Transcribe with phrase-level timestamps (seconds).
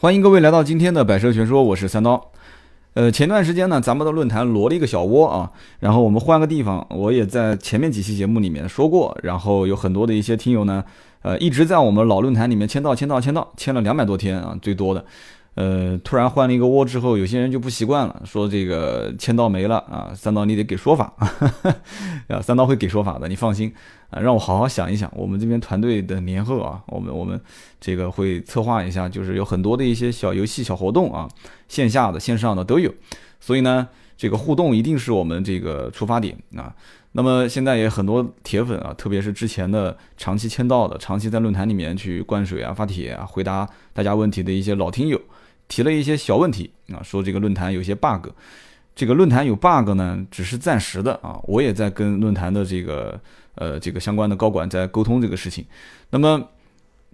[0.00, 2.32] 欢迎各位来到今天的百车全说，我是三刀。
[2.94, 10.82] 呃，前段时间呢，咱们的论坛罗了一个小窝啊，然后我们换个地方，我也在前面几期节目里面说过，然后有很多的一些听友呢，
[11.20, 15.04] 呃，一直在我们老论坛里面签到、签到、签到，签了两百多天啊，最多的。
[15.60, 21.12] 呃，突然换了一个窝之后，有些人就不习惯了，说这个签到没了啊，三刀你得给说法
[22.28, 23.70] 啊，三刀会给说法的，你放心
[24.08, 27.38] 啊，让我好好想一想，我们这边团队的年后啊，我们我们
[27.78, 31.28] 这个会策划一下，就是有很多的一些小游戏、小活动啊，
[31.68, 32.90] 线下的、线上的都有，
[33.38, 33.86] 所以呢，
[34.16, 36.74] 这个互动一定是我们这个出发点啊。
[37.12, 45.20] 那么现在也很多铁粉啊，特别是之前的长期签到的、长期在论坛里面去灌水啊、发帖啊、回答大家问题的一些老听友。
[45.70, 48.26] 提了一些小问题啊，说这个论坛有些 bug，
[48.94, 51.38] 这个论坛有 bug 呢，只是暂时的啊。
[51.44, 53.18] 我也在跟论坛的这个
[53.54, 55.64] 呃这个相关的高管在沟通这个事情。
[56.10, 56.42] 那么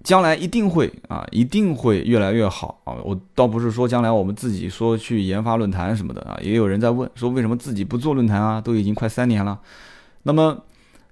[0.03, 2.95] 将来一定会啊，一定会越来越好啊。
[3.05, 8.61] 我倒不是说将来我们自己说去研发论坛什么的啊，也有人在问说为什么自己不做论坛啊？
[8.61, 9.61] 都已经快三年了。
[10.23, 10.65] 那么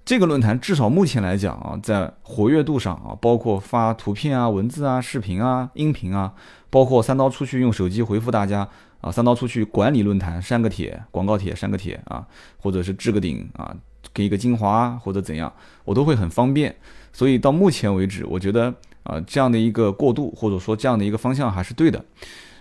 [0.05, 6.31] 这个论坛至少目前来讲啊，在活跃度上啊，包括发图片啊、文字啊、视频啊、音频啊。
[6.69, 8.67] 包括三刀出去用手机回复大家
[9.01, 13.73] 啊，三刀出去管理论坛删个帖、广告帖删个帖啊，或者是置个顶啊，
[14.13, 15.51] 给一个精华或者怎样，
[15.85, 16.75] 我都会很方便。
[17.11, 18.71] 所以到目前为止，我觉得
[19.03, 22.03] 啊这样的一个过渡或者说这样的一个方向还是对的。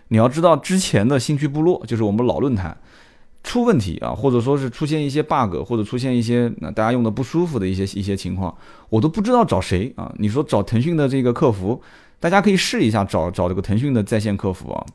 [0.08, 2.76] 你要知道之前的兴趣部落就是我们老论坛
[3.44, 8.52] 出问题啊，或者说是出现一些 bug 或者出现一些那大家用的不舒服的一些一些情况，
[8.88, 10.12] 我都不知道找谁啊。
[10.18, 11.80] 你说找腾讯的这个客服？
[12.18, 14.86] 大家可以试一下找找这个腾讯的在线客服啊，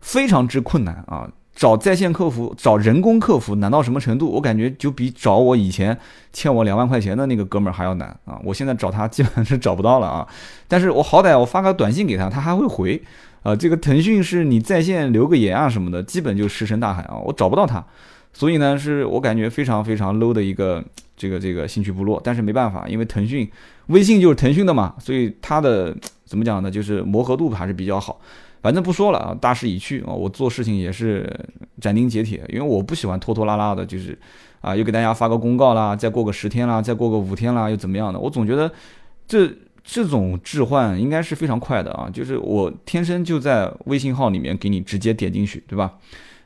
[0.00, 1.26] 非常之困难啊！
[1.54, 4.28] 找在线客服，找人工客服难到什么程度？
[4.28, 5.96] 我感觉就比找我以前
[6.32, 8.38] 欠我两万块钱的那个哥们儿还要难啊！
[8.44, 10.28] 我现在找他基本上是找不到了啊，
[10.68, 13.00] 但是我好歹我发个短信给他，他还会回
[13.44, 13.54] 啊。
[13.54, 17.84] 这个腾讯是你在线留个言啊什么的，基本就石沉大海啊，我找不到他，
[18.32, 20.84] 所以呢，是我感觉非常非常 low 的一个
[21.16, 22.20] 这个这个兴趣部落。
[22.24, 23.48] 但是没办法，因为腾讯
[23.86, 25.96] 微信就是腾讯的嘛，所以它的。
[26.26, 26.70] 怎么讲呢？
[26.70, 28.18] 就是磨合度还是比较好。
[28.62, 31.30] 反正不说了啊，大势已去啊，我做事情也是
[31.82, 34.18] 斩钉截铁，因为我不喜欢拖拖拉拉的，就是
[34.62, 38.18] 啊，又给大家发个公告啦，再过个十天啦，再过个五天啦，又怎么样的？
[38.18, 38.68] 我总觉得
[39.28, 39.46] 这
[39.84, 45.92] 这种置换应该是非常快的啊，就是我天生就在微信号里面给你直接点进去，对吧？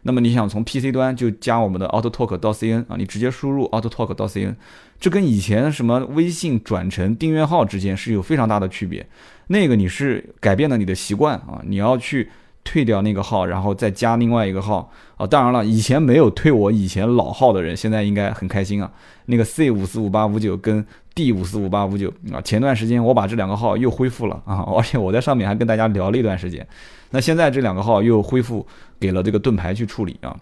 [0.03, 4.55] 那么你想从 PC 端就加我们的 AutoTalk 到 CN 啊，你直接输入 AutoTalk 到 CN，
[4.99, 9.07] 这跟以前什么微信转成订阅号之间是有非常大的区别。
[9.49, 12.29] 那个你是改变了你的习惯啊，你要去
[12.69, 15.27] 退掉那个号，然后再加另外一个号啊。
[15.27, 18.91] 当然了，以前没有退我以前老号的人，现在应该很开心啊。
[19.25, 20.85] 那个 C 五四五八五九跟
[21.15, 26.67] D 五四五八五九啊，前段时间我把这两个号又恢复了啊， 而且我在上面还跟大家聊了一段时间。
[27.11, 28.67] 那现在这两个号又恢复
[29.01, 30.37] 给了这个盾牌去处理啊。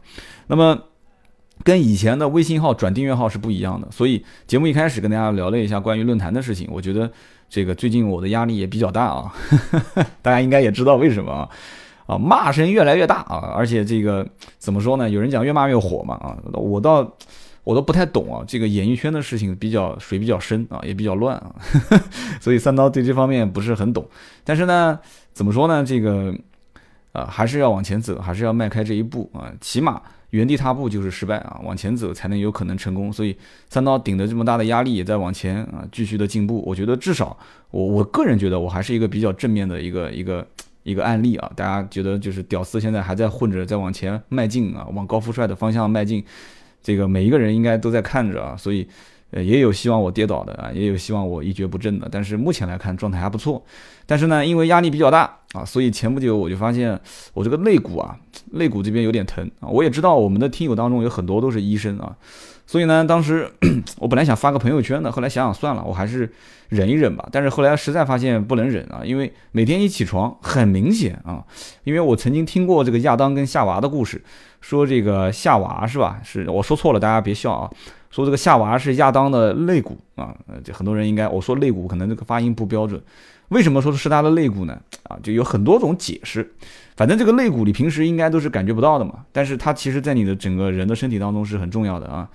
[0.48, 0.76] 那么
[1.62, 7.08] 跟以前的微信号转订阅号是不一样的，所以节目一开始跟大家聊了一下关于论坛的事情，我觉得。
[7.48, 9.32] 这个最近我的压力也比较大啊，
[10.20, 11.48] 大家应该也知道为什么啊，
[12.06, 14.26] 啊骂声越来越大啊，而且这个
[14.58, 15.08] 怎么说呢？
[15.10, 17.16] 有人讲越骂越火嘛啊，我倒
[17.64, 21.54] 我都不太懂啊，这个演艺圈的事情比较水比较深啊，也比较乱啊，
[22.40, 24.08] 所以三刀对这方面不是很懂。
[24.44, 24.98] 但是呢，
[25.32, 25.84] 怎么说呢？
[25.84, 26.34] 这个
[27.12, 30.00] 啊还是要往前走，还是要迈开这一步啊，起码。
[30.30, 33.12] 原地踏步就是失败啊，往前走才能有可能成功。
[33.12, 33.34] 所以
[33.70, 36.62] 三刀顶着这么大的压力也在往前啊，继续的进步。
[36.66, 37.34] 我觉得至少
[37.70, 40.46] 我我个人觉得我还是一个比较正面的一个一个
[40.86, 41.52] 一个案例啊。
[41.54, 46.24] 大家觉得就是屌丝现在还在混着，在往前迈进啊，往高富帅的方向迈进。
[46.82, 48.88] 这个每一个人应该都在看着啊，所以。
[49.42, 53.62] 也有希望我跌倒的啊，也有希望我一蹶不振的，但是目前来看状态还不错。
[54.06, 56.98] 但是呢，因为压力比较大啊，所以前不久我就发现
[57.34, 58.16] 我这个肋骨啊，
[58.52, 59.68] 肋骨这边有点疼啊。
[59.68, 62.14] 我也知道我们的听友当中有很多都是医生啊，
[62.66, 63.50] 所以呢，当时
[63.98, 66.32] 我本来想发个朋友圈的，后来想想算了，我还是
[66.68, 67.28] 忍一忍吧。
[67.32, 71.44] 但是后来实在发现不能忍啊，因为每天一起床，很明显啊，
[71.82, 74.22] 因为我曾经听过这个亚当跟夏娃的故事，
[74.60, 76.20] 说这个夏娃是吧？
[76.22, 77.68] 是我说错了，大家别笑啊。
[78.16, 82.98] 说这个夏娃是亚当的肋骨啊，呃，这很多人应该我说肋骨可能这个发音不标准，
[83.48, 84.80] 为什么说是他的肋骨呢？
[85.02, 86.50] 啊，就有很多种解释。
[86.96, 92.28] 反正这个肋骨你平时应该都是感觉不到的嘛，但是它其实在你的整个人的身体当中是很重要的啊。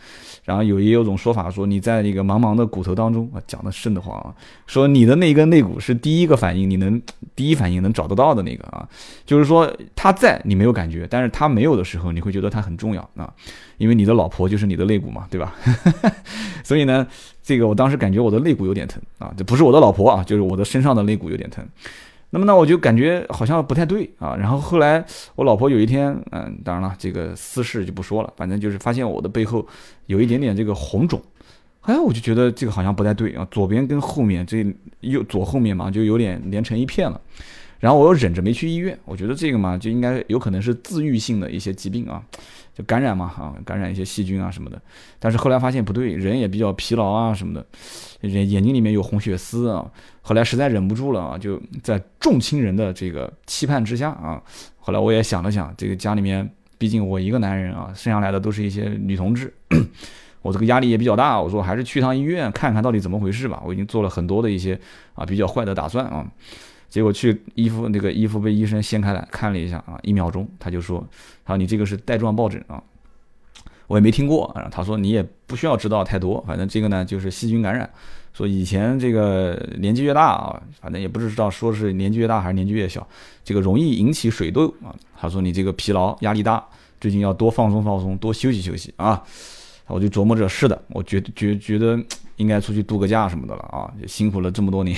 [0.43, 4.33] 然后有也有种说法说你在那个茫茫的骨头当中啊，讲的瘆得慌啊，
[4.65, 6.99] 说你的那根肋骨是第一个反应，你能
[7.35, 8.87] 第一反应能找得到的那个啊，
[9.25, 13.31] 就是说它在你没有感觉，但是它没有的时候你会觉得它很重要啊，
[13.77, 15.55] 因为你的老婆就是你的肋骨嘛，对吧？
[16.63, 17.05] 所以呢，
[17.43, 21.63] 这个我当时感觉我的肋骨有点疼啊，这不是我的老婆啊，就是我的身上的肋骨有点疼。
[22.31, 24.35] 那么呢，我就感觉好像不太对啊。
[24.35, 25.05] 然后后来
[25.35, 29.67] 我老婆有一天，嗯，当然了，这个私事就不说了，反正就是发现我的背后
[30.07, 31.21] 有一点点这个红肿，
[31.81, 34.65] 哎，我就觉得这个好像不太对啊，左边跟后面这
[35.01, 37.19] 右左后面嘛，就有点连成一片了。
[37.81, 42.23] 然后我又忍着没去医院，我觉得这个嘛，就应该有可能是自愈性的一些疾病啊，
[42.75, 44.79] 就感染嘛，啊，感染一些细菌啊什么的。
[45.17, 47.65] 但是后来发现不对，人也比较疲劳啊什么的，
[48.21, 49.83] 眼眼睛里面有红血丝啊。
[50.21, 54.39] 后来实在忍不住了啊，就在众亲人的这个期盼之下啊，
[54.77, 56.47] 后来我也想了想，这个家里面
[56.77, 59.51] 毕竟我一个男人啊，生下来的都是一些女同志，
[60.43, 63.63] 我这个压力也比较大，我说还是去趟医院看看到底怎么回事吧。
[63.65, 64.79] 我已经做了很多的一些
[65.15, 66.27] 啊比较坏的打算啊。
[66.91, 70.99] 结果去衣服那个衣服被医生掀开来看了一下啊，一秒钟他就说
[71.45, 72.83] ：“他说你这个是带状疱疹啊，
[73.87, 74.51] 我也没听过。
[74.53, 77.89] 然后他说你也不需要知道太多，反正这个呢就是细菌感染。
[78.33, 83.07] 说以前这个年纪越大啊，反正也不知道说是年纪越大还是年纪越小，
[83.43, 84.93] 这个容易引起水痘啊。
[85.17, 86.61] 他说你这个疲劳压力大，
[86.99, 89.23] 最近要多放松放松，多休息休息啊。
[89.91, 91.99] 我就琢磨着，是的，我觉觉觉得。”
[92.37, 93.85] 应该出去度个假什么的了啊！
[94.07, 94.97] 辛苦了这么多年，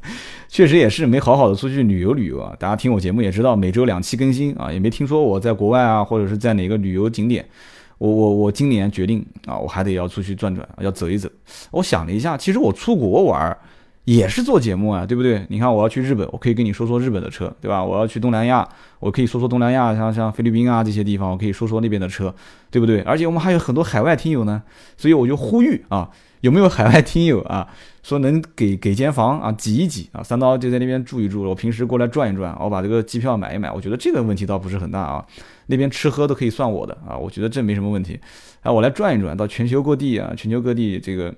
[0.46, 2.54] 确实也是没好好的出去旅游旅游啊。
[2.58, 7.48] 大家听我节目也知道，每周两期更新啊，也没听说我在国外啊，或者是在哪个旅游景点。
[7.96, 11.30] 我我我今年决定啊，我还得要出去转转，要走一走。
[11.70, 13.56] 我想了一下，其实我出国玩
[14.04, 15.46] 也是做节目啊，对不对？
[15.48, 17.84] 你看我要去日本，我可以跟你说说日本的车，对吧？
[17.84, 18.68] 我要去东南亚，
[18.98, 22.34] 我可以说说东南亚，像像菲律宾啊这些地方，我可以说说那边的车，
[22.70, 23.00] 对不对？
[23.02, 24.62] 而且我们还有很多海外听友呢，
[24.96, 26.10] 所以我就呼吁啊。
[26.40, 27.68] 有没有海外听友啊？
[28.02, 31.44] 说能给给间房啊，挤一挤啊， 三刀就在那边住一住。
[31.44, 33.70] 我平时过来转一转，我把这个机票买一买。
[33.70, 35.24] 我觉得这个问题倒不是很大啊，
[35.66, 38.18] 那边吃喝都可以算我的啊，我觉得这没什么问题。
[38.62, 41.32] 哎，我来转一转，到全球各地啊，全球各地这个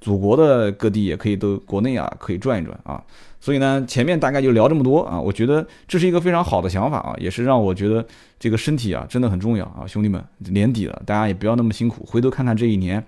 [0.00, 3.02] 祖国的各地也可以都国内啊可以转一转啊。
[3.40, 8.06] 所以呢，前面大概就聊这么多啊，我觉得这是一个非常好的想法啊，也是让我觉得
[8.38, 13.04] 这个身体啊真的很重要啊，兄弟们，年底了，大家也不要那么辛苦，回头看看这一年。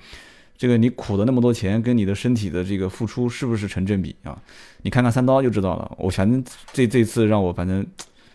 [0.59, 4.39] 这个你苦的那么多钱，跟你的身体的这个付出是不是成正比啊？
[4.83, 5.91] 你看看三刀就知道了。
[5.99, 7.85] 我反正这这次让我反正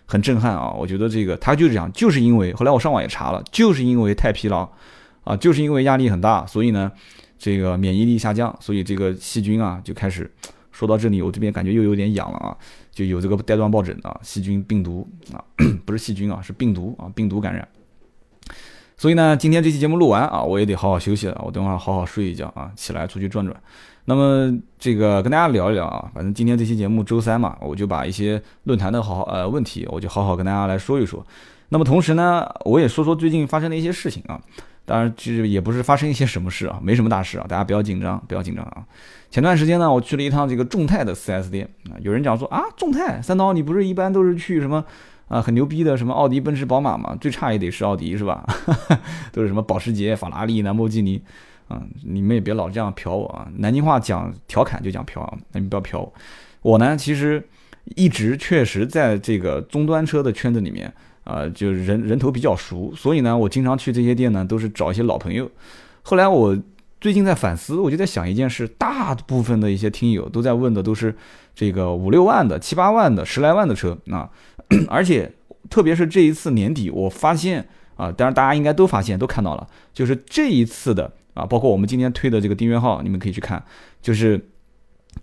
[0.05, 0.71] 很震撼啊！
[0.71, 4.67] 我觉得这个他就是这样，就是因为后来我上网也查了，就是因为太疲劳
[5.23, 6.91] 啊，就是因为压力很大，所以呢，
[7.37, 10.29] 这个免疫力下降，所以这个细菌啊就开始。
[10.69, 12.55] 说到这里，我这边感觉又有点痒了啊，
[12.91, 15.43] 就有这个带状疱疹啊，细菌病毒啊，
[15.85, 17.67] 不是细菌啊，是病毒啊，病毒感染。
[18.95, 21.41] 所以呢，今天这期节目录完啊，我也得好好休息了。
[21.43, 23.59] 我等会儿好好睡一觉啊，起来出去转转。
[24.05, 31.25] 那么这个跟大家聊一聊啊，反正今天这期节目周三嘛，我就把一些论坛的好呃问题，我就好好跟大家来说一说。
[31.69, 34.39] 那么同时呢，我也说说最近发生的一些事情啊。
[34.87, 38.85] 当然，其实也不是发生一些什么事啊，没什么大事啊，大家不要紧张，不要紧张啊。
[39.29, 44.85] 前段时间呢，我去了一趟这个众泰的 4S 店啊，有人讲说啊，众泰三刀，你不是一般都是去什么？
[45.27, 48.45] 啊，很牛逼的，什么奥迪、奔驰、宝马嘛，最差也得是奥迪，是吧？
[49.33, 51.21] 都是什么保时捷、法拉利、兰博基尼，
[51.67, 53.45] 啊，你们也别老这样瞟我啊！
[53.57, 56.13] 南京话讲调侃就讲瞟啊，那你不要瞟我。
[56.61, 57.45] 我呢，其实
[57.97, 60.93] 一直确实在这个中端车的圈子里面，
[61.27, 65.51] 啊，就人人头比较熟，所以呢，我经常去这些店呢，都是找一些老朋友。
[66.03, 66.57] 后来我
[67.01, 71.13] 最近在反思，我就在想一件事，大部分的一些听友都在问的都是
[71.53, 74.29] 这个五六万的、七八万的、十来万的车啊。
[74.87, 75.29] 而且，
[75.69, 83.61] 特别是这一次年底，我发现啊，当然大家应该都发现、都看到了，就是这一次的啊，包括我们今天推的这个订阅号，你们可以去看，
[84.01, 84.49] 就是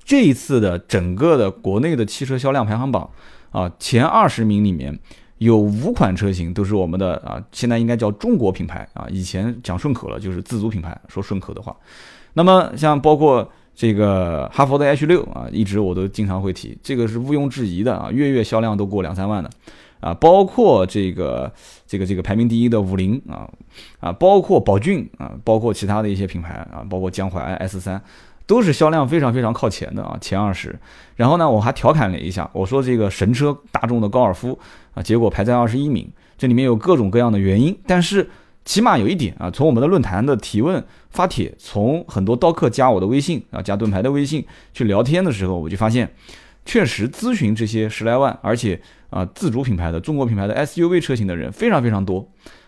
[0.04, 3.08] 这一次的整个的国内的汽车销量排行榜
[3.50, 4.98] 啊，前二十名里面
[5.38, 11.76] 有五款车型都是我们的啊，现在应该叫中国品牌啊，以前讲顺口了就是自主品牌，说顺口的话，
[12.32, 13.50] 那么像包括。
[13.76, 19.50] 这个哈佛的 H 六啊，一直我都经常会提，这个是毋庸置疑的啊，月月销量都过两三万的
[19.98, 21.52] 啊，包括这个
[21.84, 23.50] 这个这个排名第一的五菱啊
[23.98, 28.00] 啊，包括宝骏啊，包括其他的一些品牌啊，包括江淮 S 三，
[28.46, 30.78] 都是销量非常非常靠前的啊，前二十。
[31.16, 34.56] 然后呢，我还调侃了一下，我说这个神车大众的高尔夫
[34.94, 38.28] 啊，结果排在二十一名，这里面有各种各样的原因，但是。
[38.66, 46.10] 起码有一点啊，从我们的论坛的提问发帖，从很多刀客加我的微信啊，加盾牌的微信去聊天的时候，我就发现，
[46.64, 52.26] 确实咨询这些十来万，而且啊自主品牌的中国品牌的 SUV 车型的人非常非常多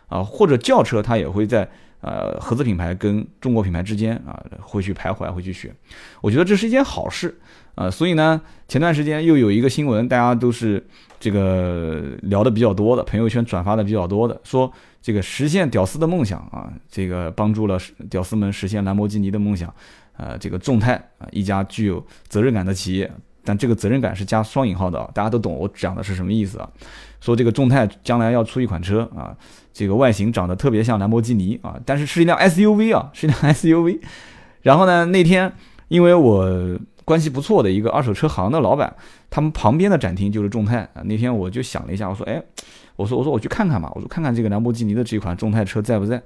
[0.08, 1.66] 啊，或者轿车他也会在
[2.02, 5.74] 呃合资品牌跟中国品牌之间啊会去徘徊，会去选，
[6.20, 7.34] 我觉得这是一件好事
[7.76, 10.84] 啊，所以呢，前段时间又有一个新闻，大家都是
[11.20, 14.72] 这个聊的比较多的，朋友圈转发的比较多的，说。
[15.02, 17.78] 这个实现屌丝的梦想啊，这个帮助了
[18.10, 19.72] 屌丝们实现兰博基尼的梦想，
[20.16, 23.08] 呃，这个众泰啊，一家具有责任感的企业，
[23.44, 26.68] 但这个责任感是加双引号的，大家都懂我讲的是什么意思啊？
[27.20, 29.32] 说这个众泰将来要出一款车啊，
[29.72, 34.00] 这个外形长得特别像兰博基尼啊，但是是一辆 SUV 啊，是一辆 SUV。
[34.62, 35.52] 然后呢，那天
[35.86, 38.94] 因为我关系不错的一个二手车行的老板，
[39.30, 41.00] 他们旁边的展厅就是众泰啊。
[41.04, 42.42] 那天我就想了一下，我说，哎，
[42.96, 46.22] 我说我说我去看看吧，我说看看这个兰博基尼的这款众泰车在不在，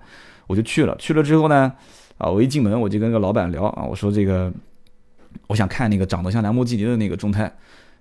[0.48, 0.96] 我就去了。
[0.98, 1.72] 去了之后呢，
[2.18, 4.52] 啊，我一进门我就跟个老板聊啊，我说这个。
[5.46, 7.52] 我想看那个长得像兰博基尼的那个众泰，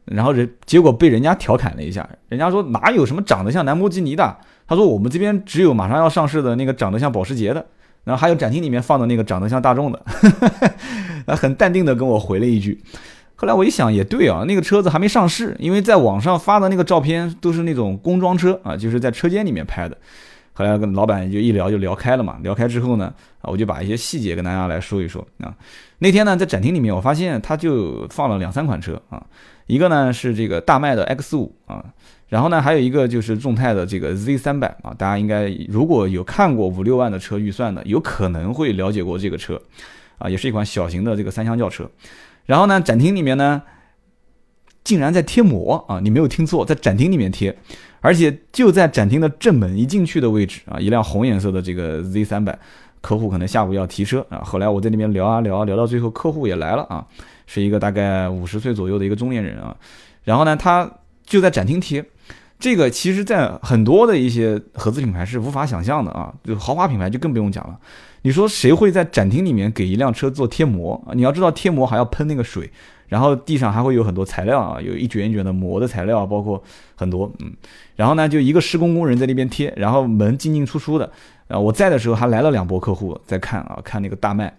[0.06, 4.36] 然后人结果被人家调侃了一下，人家说哪有什么长得像兰博基尼的？
[4.66, 7.64] 他说我们这边只有马上要上市的那个长得像保时捷的，
[8.04, 10.06] 然后还有展厅里面放的那个长得像大众的，
[11.28, 12.82] 啊，很淡定的跟我回了一句。
[13.36, 19.98] 后来我一想也对啊，那个车子还没上市，因为在网上发的那个照片都是那种工装车啊，就是在车间里面拍的。
[20.52, 25.56] 后来跟老板就一聊就聊开了嘛，聊开之后呢，啊，我就把一些细节跟大家来说一说啊。
[26.00, 29.24] 那天呢，在展厅里面，我发现他就放了两三款车啊，
[29.68, 31.86] 一个呢是这个大迈的 X 五啊，
[32.30, 39.62] 然后呢还有一个就是众泰的这个 Z 三百啊，大家应该如果有看过五六万的车预算的，有可能会了解过这个车
[40.20, 41.90] 啊，也是一款小型的这个三厢轿车。
[42.46, 43.62] 然后呢，展厅里面呢，
[44.84, 47.58] 竟然在贴膜啊，你没有听错，在展厅里面贴。
[48.02, 52.58] 而且就在展厅的正门一进去的位置啊，一辆红颜色的这个 Z 三百，
[53.02, 54.40] 客户可能下午要提车啊。
[54.40, 57.06] 后来我在那边聊啊聊啊聊到最后，客户也来了啊，
[57.46, 59.76] 是一个大概五十岁左右的一个中年人啊。
[60.24, 60.90] 然后呢，他
[61.26, 62.04] 就在展厅贴，
[62.60, 67.80] 这个其实在很多的一些合资品牌是无法想象的啊，就豪华品牌就更不用讲了。
[68.22, 71.14] 你说谁会在展厅里面给一辆车做贴膜啊？
[71.16, 72.70] 你要知道贴膜还要喷那个水。
[73.08, 76.64] 然后地上还会有很多材料啊，有一卷一卷的膜的材料，包括
[76.94, 77.52] 很多，嗯，
[77.96, 81.12] 然后呢，就一个施工工人在那边贴，然后门进进出出的，
[81.48, 84.56] 啊，我在的时候还来了两波客户在看啊，看那个大麦，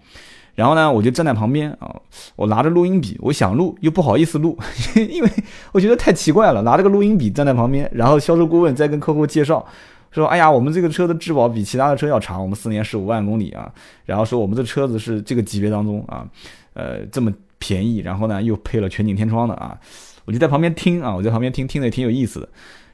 [0.60, 1.90] 然后呢，我就站在旁边啊，
[2.36, 4.58] 我拿着录音笔，我想录又不好意思录，
[4.94, 5.30] 因为
[5.72, 9.64] 我觉得太奇怪了，拿着个录音笔站在旁边，然后销售顾问在跟客户介绍，
[10.10, 13.72] 说，哎呀，我们这个车的质保比其他的车要长，我们四年十五万公里啊，
[14.04, 16.28] 然后说我们的车子是这个级别当中啊，
[16.74, 17.32] 呃，这么。
[17.62, 19.78] 便宜，然后呢又配了全景天窗的啊，
[20.24, 22.48] 我就在旁边听啊，我在旁边听，听的挺有意思的。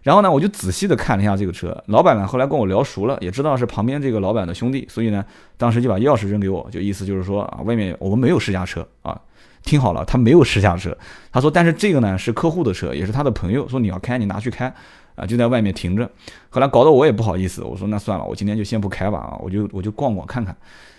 [0.07, 5.25] 然后呢，我就仔细的看了一下这个车，老板呢后来跟我聊熟了，也知道是旁边这个老板的兄弟，所以呢，
[5.57, 9.21] 当时就把钥匙扔给我，就意思就是说啊，外面我们没有试驾车啊，
[9.65, 10.97] 听好了，他没有试驾车，
[11.33, 14.73] 他说但是这个呢是客户的车，也是他的朋友，说你要开你拿去开
[15.17, 16.09] 啊，就在外面停着。
[16.51, 20.57] 后来搞得我也不好意思，我说那算了，我今天就先不开吧啊，我就我就逛逛看看。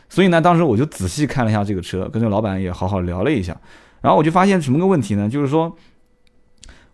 [0.10, 3.56] 所以呢，当时我就仔细看了一下这个车，跟这老板也好好聊了一下，
[4.02, 5.30] 然后我就发现什么个问题呢？
[5.30, 5.74] 就是说，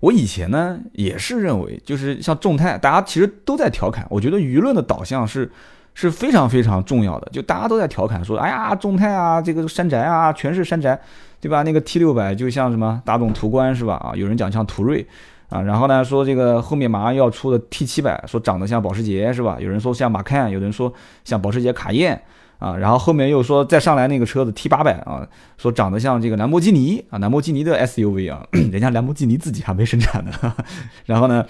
[0.04, 5.50] 我以前呢也是认为，就是像众泰，大家其实都在调侃，我觉得舆论的导向是
[5.94, 11.00] 是非常非常重要的，就大家都在调侃说，哎呀，众泰啊，这个山寨啊，全是山寨，
[11.40, 11.64] 对吧？
[11.64, 13.96] 那个 T 六百就像什么大众途观是吧？
[13.96, 15.08] 啊，有人讲像途锐
[15.48, 19.56] 啊，然后呢说这个后面马上要出的 T 七百，说长得像保时捷是吧？
[19.58, 20.92] 有人说像马看，有人说
[21.24, 22.22] 像保时捷卡宴。
[22.64, 25.28] 啊，然后后面又说再上来那个车子 T 八百啊，
[25.58, 30.32] 说长得像这个兰博基尼啊，兰博基尼的 SUV 啊， 人家兰博基尼自己还没生产呢。
[31.06, 31.46] 然后呢，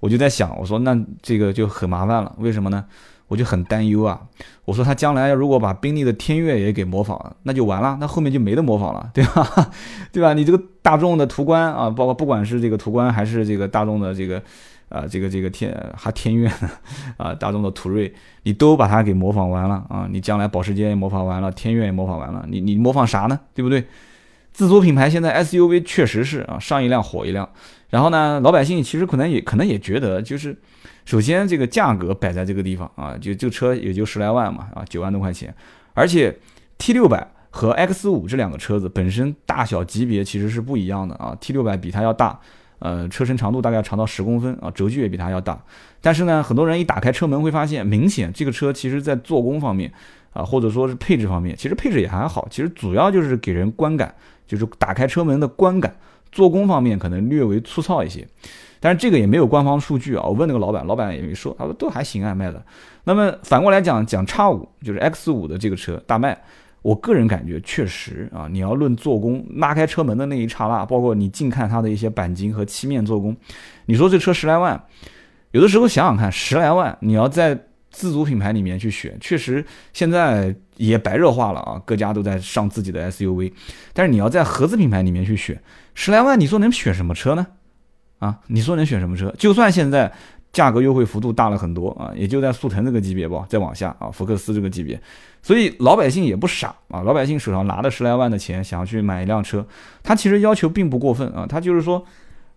[0.00, 2.84] 我就在想，我说那这个就很麻烦了，为什么呢？
[3.28, 4.20] 我就很担忧啊。
[4.66, 9.70] 我说他将来如果把宾利的天越也给模仿了，那就完了，那后面就没得模仿了，对吧？
[10.12, 10.34] 对吧？
[10.34, 14.42] 你这个大众的途观啊，包括不管是这个途观还是这个大众的这个。
[14.90, 16.50] 啊，这个这个天还天悦，
[17.16, 23.40] 啊，大众的途锐，你都把它给模仿完了啊，你将来保时捷也模仿完了，天悦也模仿完了，你你模仿啥呢？
[23.54, 23.86] 对不对？
[24.52, 27.48] 自主品牌现在 SUV 确实是啊，上一辆火一辆。
[27.88, 30.56] 然后呢，老百姓其实可能也可能也觉得，就是
[31.04, 35.54] 首先这个价格摆在这个地方啊，就这个车也就十来万嘛，啊，九万多块钱，
[35.94, 36.36] 而且
[36.78, 42.38] T 六百和 X 五这两个车子本身大小级别其实是不一样的啊，T 六百比它要大。
[42.80, 45.62] 呃，车身长度大概长到十公分啊，轴距也比它要大。
[46.00, 49.92] 但是呢，很多人一打开车门会发现，明显这个车其实在做工方面
[50.32, 52.48] 啊，或者说是配置方面，其实配置也还好。
[52.50, 54.14] 其实主要就是给人观感，
[54.46, 55.94] 就是打开车门的观感，
[56.32, 58.26] 做工方面可能略微粗糙一些。
[58.80, 62.64] 但是这个也没有官方数据啊，我问那个老板，老板也没说，他说都还行啊，卖的。
[63.04, 66.42] 那么反过来讲，讲叉五就是 X 五的这个车大卖。
[66.82, 73.36] 我个人感觉确实啊，你要论做工，拉开车门的那一刹那，包括你近看它的一些钣金和漆面做工，
[73.86, 74.82] 你说这车十来万，
[75.50, 77.58] 有的时候想想看，十来万你要在
[77.90, 83.52] 自主品牌里面去选，确实现在也白热化了啊，各家都在上自己的 SUV，
[83.92, 85.60] 但是你要在合资品牌里面去选，
[85.94, 87.46] 十来万你说能选什么车呢？
[88.20, 89.34] 啊，你说能选什么车？
[89.38, 90.12] 就算现在
[90.52, 95.00] 价格优惠幅度大了很多啊，也就在速腾这个级别吧，再往下啊，福克斯这个级别，
[95.42, 99.64] 所以老百姓也不傻啊，老百姓手上拿着十来万的钱，想要去买一辆车，
[100.02, 102.04] 他其实要求并不过分啊，他就是说，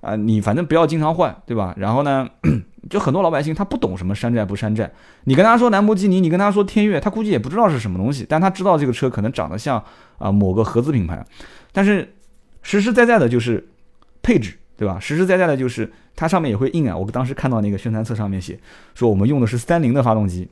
[0.02, 1.74] 啊，你反正不要经常换，对吧？
[1.78, 2.28] 然后呢，
[2.90, 4.92] 就很多老百姓他不懂什么山寨不山寨，
[5.26, 9.84] 你跟他说兰博基尼，你跟他说天悦，他估计也不知道是什么东西，但他知道这个车可能长得像
[10.18, 11.24] 啊某个合资品牌，
[11.72, 12.16] 但是
[12.64, 13.70] 实实在在的就是
[14.24, 14.58] 配置。
[14.76, 15.00] 对吧？
[15.00, 16.96] 实实在在的就是，它上面也会印啊。
[16.98, 18.60] 我当时看到那个宣传册上面写，
[18.96, 20.48] 说我们用的是三菱的发动机，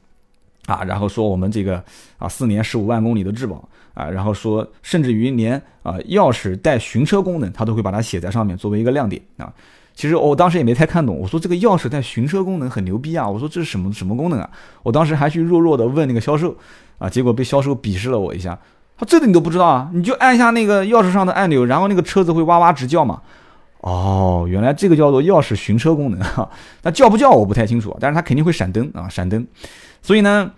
[0.67, 1.83] 啊，然后说我们这个
[2.17, 9.51] 啊四年十五万公里的质保啊，然后说甚至于连啊钥匙带寻车功能，它都会把它写在上面作为一个亮点啊。
[9.93, 14.49] 其实我当时也没太看懂，我说这个钥匙带寻车功能很牛逼啊，我说这是什么什么功能啊？
[14.83, 16.55] 我当时还去弱弱的问那个销售
[16.97, 18.57] 啊，结果被销售鄙视了我一下，
[18.97, 19.89] 他这个你都不知道啊？
[19.93, 23.21] 你就按下那个钥匙上的按钮，然后那个车子会哇哇直叫嘛。
[23.81, 26.47] 哦，原来这个叫做钥匙寻车功能哈，
[26.83, 29.45] 那叫不叫我不太清楚，但是它肯定会闪灯啊，闪灯。
[30.03, 30.51] 所以呢，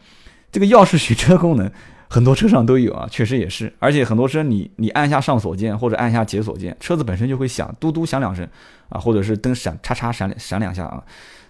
[0.51, 1.71] 这个钥匙寻车功能
[2.09, 3.73] 很多车上都有啊，确实也是。
[3.79, 8.45] 而且很多车你你按下上锁键或者按下解锁键，车子本身就会响，嘟嘟响两声
[8.89, 11.01] 啊，或者是灯闪叉叉闪闪两下啊。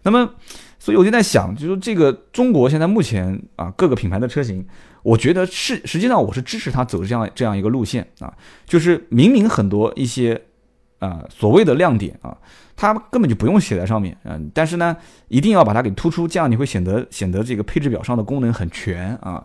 [0.04, 0.30] 那么，
[0.78, 4.64] 所以我就在想，就是这个中国现在目前啊各个品牌的车型，
[5.02, 8.32] 我觉得是实际上我是支持它走这样这样一个路线啊，
[8.68, 10.40] 就是明明很多一些。
[11.04, 12.38] 啊，所谓的亮点啊，
[12.78, 14.96] 它根本就不用写在上面，嗯，但是呢，
[15.28, 19.44] 一定要把它给突出，这样你会显得显得这个配置表上的功能很全啊。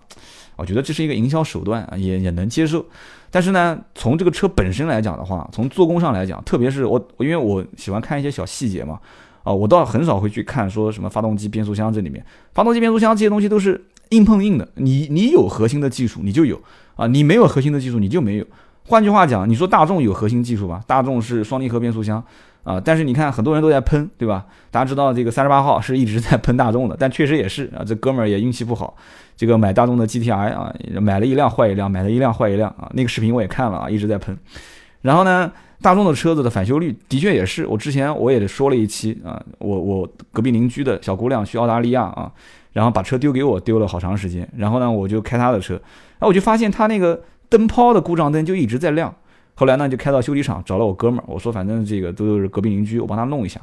[0.55, 2.85] 我觉得这是一个营销手段啊，也也能接受。
[3.31, 9.01] 但是呢，从这个车本身来讲的话，从做工上来讲，特别是我，因为我喜欢看一些小细节嘛，
[9.43, 12.25] 啊，我倒很少会去看说什么发动机、变速箱这里面，
[12.55, 16.61] 发动机、变速箱这些东西都是硬碰硬的，你你有核心的技术你就有
[16.97, 18.47] 啊，你没有核心的技术你就没有。
[18.89, 20.81] 换句话讲，你说大众有核心技术吧？
[20.87, 22.25] 大众是双离合变速箱
[22.65, 24.47] 啊，但是你看很多人都在喷，对吧？
[24.71, 28.97] 大家知道这个三十八号是一直在喷大众的，但确实也是啊，这哥们儿也运气不好，
[29.37, 34.35] 这个买大众的 GTI 啊，买了一辆坏一辆，买了一辆坏一辆啊，那个视频我也看了啊，一直在喷。
[35.03, 35.53] 然后呢，
[35.83, 42.33] 大众的车子的返修率的确也是，我之前我也说了一期啊，我我隔壁邻居的小姑娘去澳大利亚啊，
[42.73, 47.21] 然后把车丢给我，丢了好长时间，然后呢我就开她的车，然后我就发现她那个。
[47.49, 49.15] 灯泡的故障灯就一直在亮，
[49.55, 53.61] 后来呢就开到修理厂找了我哥们儿，我说反正这个都是隔壁邻居，我帮他弄一下。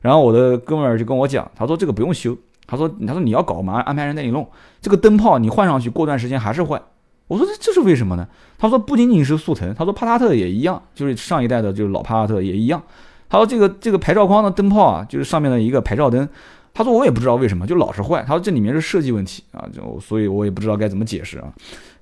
[0.00, 4.46] 然后我的哥们儿就跟我讲，他说这个不用修，他说他说你要搞嘛，安排人带你弄。
[4.80, 6.80] 这个灯泡你换上去过段时间还是坏。
[7.26, 8.26] 我说这这是为什么呢？
[8.58, 12.82] 他说不仅仅是速腾，他说帕萨特也一样，就是上一代的就是老帕萨特也一样。
[13.28, 16.28] 他说这个这个牌照框的灯泡啊，就是上面的一个牌照灯。
[16.72, 18.22] 他说我也不知道为什么就老是坏。
[18.22, 21.52] 他说这里面是设计问题啊，就所以我也不知道该怎么解释啊。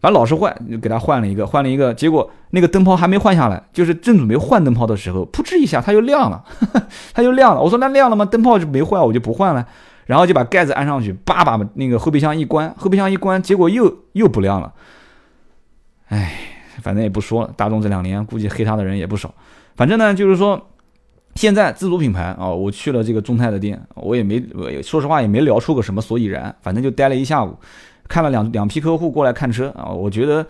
[0.06, 6.44] 反正老是坏，就给他换了一个，换了一个，结果那个灯泡还没换下来，就是正准备换灯泡的时候，噗嗤一下，它就亮了，
[7.12, 7.60] 它就亮了。
[7.60, 8.24] 我说那亮了吗？
[8.24, 9.66] 灯泡就没坏，我就不换了。
[10.04, 14.72] 然后就把盖子安上去，叭把那个后备箱一关，后备箱一关，结果又又不亮了。
[16.06, 16.34] 哎，
[16.80, 19.34] 反正也不说了，大众这两年估计黑他的人也不少。
[19.74, 20.68] 反正呢，就是说
[21.34, 24.40] 现在自主品牌啊，我去了这个众泰的店，我也没
[24.84, 27.58] 说实话也没聊出个什么所以然，反正就待了一下午。
[28.08, 30.46] 看了两两批客户过来看车啊，我觉得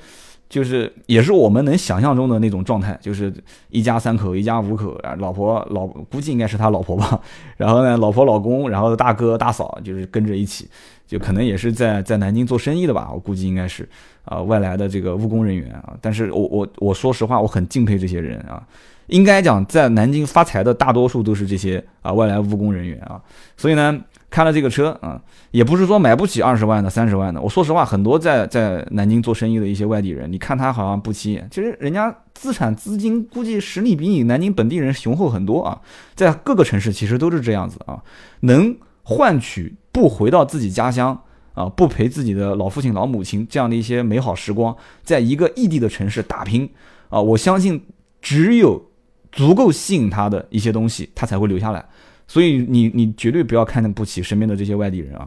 [0.49, 3.33] 就是也是我们能想象中的那种状态，就是
[3.71, 7.21] 一家三口、一家五口啊，老婆老估计应该是他老婆吧，
[7.57, 10.69] 然后呢，老婆老公，然后大哥大嫂就是跟着一起，
[11.07, 13.89] 就可能也是在在南京做生意的吧，我估计应该是
[14.25, 18.63] 啊外来的这个务工人员啊，但是我我我说实话，我很敬佩这些人啊，
[19.09, 23.21] 应该讲在南京发财的大多数都是这些啊外来务工人员啊，
[23.57, 24.01] 所以呢。
[24.29, 27.41] 看了这个车啊，也不是说买不起二十万的、三十万的。
[27.41, 35.81] 我说实话，很多在在南京做生意的一些外地人，你看他好像不起眼，其实人家资产资金估计实力比你南京本地人雄厚很多啊。
[36.15, 38.03] 在各个城市其实都是这样子啊，
[38.41, 41.19] 能换取不回到自己家乡
[41.55, 46.69] 啊，不陪自己的老父亲老母亲这样的一些美好时光，在一个异地的城市打拼
[47.09, 47.81] 啊，我相信
[48.21, 48.85] 只有
[49.31, 51.87] 足够吸引他的一些东西，他才会留下来。
[52.27, 55.27] 所以你你绝对不要看不起身边的这些外地人啊！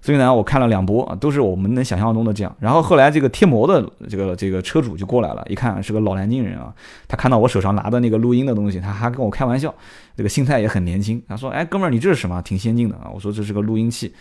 [0.00, 2.56] 所以呢，我看了两波啊，都是我们能想象中的这样。
[2.58, 6.72] 然后后来这个贴膜的这个这个车主就过来了，一看是个老南京人啊，
[7.06, 9.74] 他看到我手上拿的那个录音的东西，他还跟我开玩笑，
[10.16, 11.20] 这个心态也很年轻。
[11.28, 12.40] 他说：“哎，哥们儿，你这是什么？
[12.42, 14.14] 挺先进的啊！”我说：“这是个录音器。”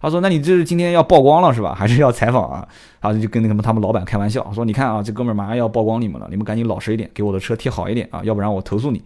[0.00, 1.74] 他说：“那你这是今天要曝光了是吧？
[1.74, 2.66] 还是要采访啊？”
[3.02, 9.02] 然后就跟那个他们老板开玩笑说：“你看啊，这哥们儿马上要曝光你们了，你们赶紧老实一点，给我的车贴好一点啊，要不然我投诉你。”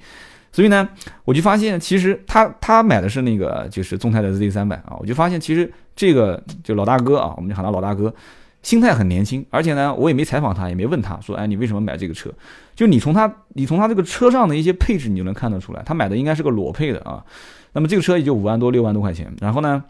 [0.58, 0.88] 所以呢，
[1.24, 8.12] 我就发现，其实他他买的是那个就是众泰的 Z 三百啊，我就发现其实这个就老大哥啊，我们就喊他老大哥，
[8.60, 12.28] 心态很年轻，而且呢，我也没采访他，也没问他说，哎，你为什么买这个车？
[12.74, 17.24] 就你从他你从他这个车上的一些配置，你就能看得出来，他买的应该是个裸配的啊。
[17.72, 19.32] 那么这个车也就五万多六万多块钱。
[19.40, 19.84] 然后呢，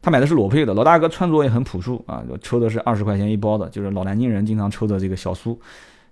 [0.00, 5.60] 他买的是裸配的，老大哥穿着也很朴素啊，抽的是二十块钱一包的，就是老南京人经常抽的这个小苏。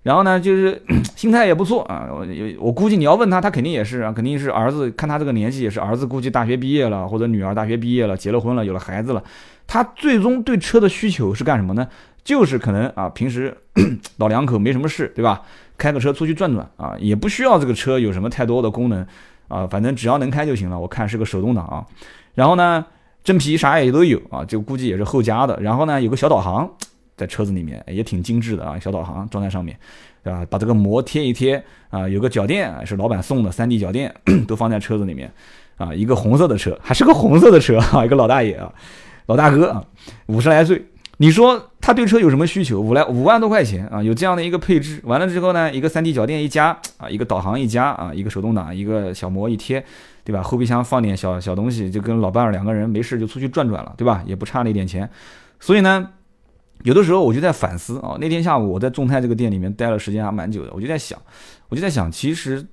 [0.03, 0.81] 然后呢，就是
[1.15, 2.09] 心态也不错啊。
[2.11, 2.27] 我
[2.59, 4.91] 我估计你要问他，他肯定也是啊，肯定是儿子。
[4.91, 9.23] 看他这个年纪，也是儿子估计大学毕业了，或者女儿大学毕业了，结了婚了，有了孩子了。
[9.65, 11.87] 他最终对车的需求是干什么呢？
[12.23, 13.55] 就是可能啊，平时
[14.17, 15.41] 老两口没什么事，对吧？
[15.77, 19.07] 开个车出去转转啊，也不需要这个车有什么太多的功能
[19.47, 20.77] 啊，反正只要能开就行了。
[20.77, 21.85] 我看是个手动挡啊，
[22.35, 22.85] 然后呢，
[23.23, 25.57] 真皮啥也都有啊，就估计也是后加的。
[25.61, 26.69] 然后呢，有个小导航。
[27.15, 29.77] 在车子里面也挺精致的啊，小导航装在上面，
[30.23, 30.45] 对吧？
[30.49, 34.13] 把这个膜贴一贴啊，有个脚垫是老板送的三 D 脚垫，
[34.47, 35.31] 都放在车子里面
[35.77, 35.93] 啊。
[35.93, 38.73] 一个红色的车，还是个红色的车 啊，一个老大爷啊，
[39.27, 39.83] 老大哥啊，
[40.25, 40.85] 五十来岁。
[41.17, 42.81] 你说他对车有什么需求？
[42.81, 49.85] 五来五万多块钱啊，有这样的一个配置，完了之后呢，一个三 D 脚垫一加啊，一个导航一加啊，一个手动挡，一个小膜一贴，
[50.23, 50.41] 对吧？
[50.41, 54.23] 后备箱放点小小东西，就跟老伴儿两个人没事就出去转转了，对吧？
[54.25, 55.07] 也不差那点钱，
[55.59, 56.09] 所以呢。
[56.81, 61.21] 有的时候我就在反思啊，那天下午我在众泰这个店里面待了时间还蛮久的，我就在想，
[61.69, 62.65] 我就在想，其实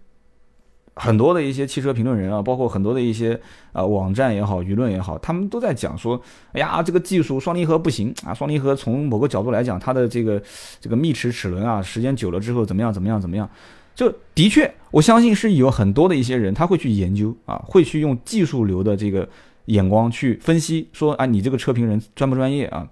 [0.96, 3.40] 很多的一些汽车评论人啊，包括很多的一些
[3.72, 6.20] 啊网站也好，舆论也好，他们都在讲说，
[6.52, 10.42] 哎呀，这个技术双离合不行啊，双离合从某个角度来讲，它的这个
[10.80, 13.48] 这个密齿齿轮啊，时间久了之后怎么样怎么样怎么样，
[13.94, 19.26] 就的确，我相信是有很多的一些人他会去研究啊，会去用技术流的这个
[19.66, 22.88] 眼光去分析，说啊，你这个车评人专不专业啊？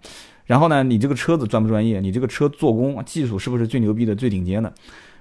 [0.48, 2.00] 然后呢，你这个车子专不专业？
[2.00, 4.72] 你这个车做工技术是不是最牛逼的、最顶尖的？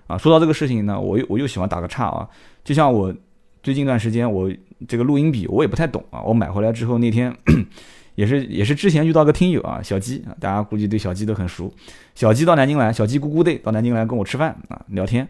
[0.08, 2.26] 啊，说到这个事情呢，我又我又喜欢打个岔啊。
[2.64, 3.14] 就像我
[3.62, 4.50] 最近一段时间，我
[4.88, 6.22] 这个录音笔我也不太懂啊。
[6.22, 7.36] 我买回来之后那天，
[8.16, 11.70] 也是也是之前遇到个听友啊，小鸡啊，大家估计对小鸡都很熟。
[12.16, 15.28] 小鸡到南京来，小鸡咕咕队到南京来跟我吃饭啊，聊天。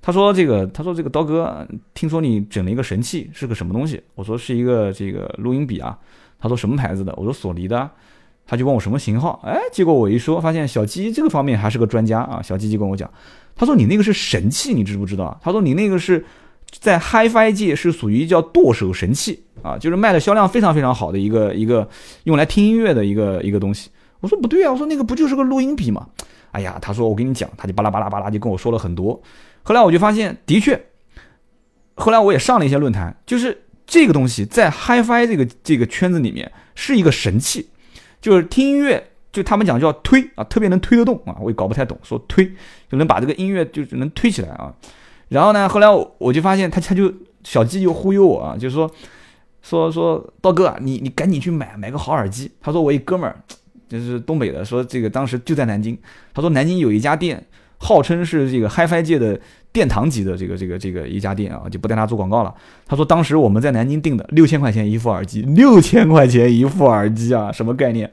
[0.00, 4.00] 他说这个，他说这个刀哥，听说你整了一个神器，是个什么东西？
[4.14, 5.98] 我说是一个这个录音笔啊。
[6.38, 7.12] 他说什么牌子的？
[7.16, 7.90] 我说索尼的。
[8.46, 12.42] 他就问我什么型号，哎，结果我一说，发现小鸡这个方面还是个专家啊。
[12.42, 13.10] 小鸡鸡跟我讲，
[13.54, 15.38] 他说你那个是神器，你知不知道？
[15.42, 16.24] 他说你那个是
[16.70, 21.88] 在 HiFi 界是属于叫剁手神器啊，就是卖的销量非常非常好的一个一个
[22.24, 23.90] 用来听音乐的一个一个东西。
[24.20, 26.06] 我说不对啊，我说那个不就是个录音笔吗？
[26.50, 29.20] 哎呀，他说我跟你讲，他就巴拉巴拉巴拉就跟我说了很多。
[29.62, 30.78] 后来我就发现，的确，
[31.94, 37.66] 后来我也上了一些论坛，就是这个东西在 HiFi 这个这个圈子里面是一个神器。
[38.22, 42.46] 就是听音乐，就他们讲叫推啊，特别能推得动啊，我也搞不太懂，说推
[42.90, 44.72] 就能把这个音乐就是能推起来啊。
[45.28, 48.90] 然后呢，后来我我就发现他他就小鸡就忽悠我啊，就是说
[49.60, 52.50] 说说刀哥，你你赶紧去买买个好耳机。
[52.60, 53.36] 他说我一哥们儿
[53.88, 55.98] 就是东北的，说这个当时就在南京，
[56.32, 57.44] 他说南京有一家店，
[57.82, 59.38] 号称是这个 HiFi 界的
[59.72, 62.54] 殿堂级的这个这个这个一家店啊，就不带他做广告了。
[62.86, 68.08] 他说当时我们在南京订的六千块钱一副耳机，六千块钱一副耳机啊，什么概念？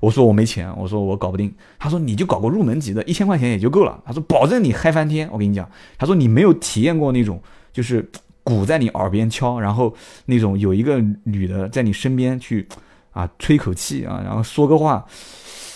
[0.00, 1.54] 我说我没钱，我说我搞不定。
[1.78, 4.02] 他说你就搞个入门级的，一千块钱也就够了。
[4.04, 5.28] 他说保证你嗨翻天。
[5.30, 7.40] 我跟你讲，他说你没有体验过那种，
[7.72, 8.04] 就是
[8.42, 12.66] 鼓在你耳边敲，然后那种有一个女的在你身边去
[13.12, 15.04] 啊吹口气啊，然后说个话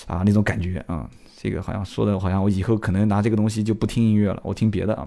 [0.07, 1.09] 啊那种感觉啊。
[1.41, 5.07] 这个好像说的好像我以后可能拿这个东西就不听音乐了，我听别的啊。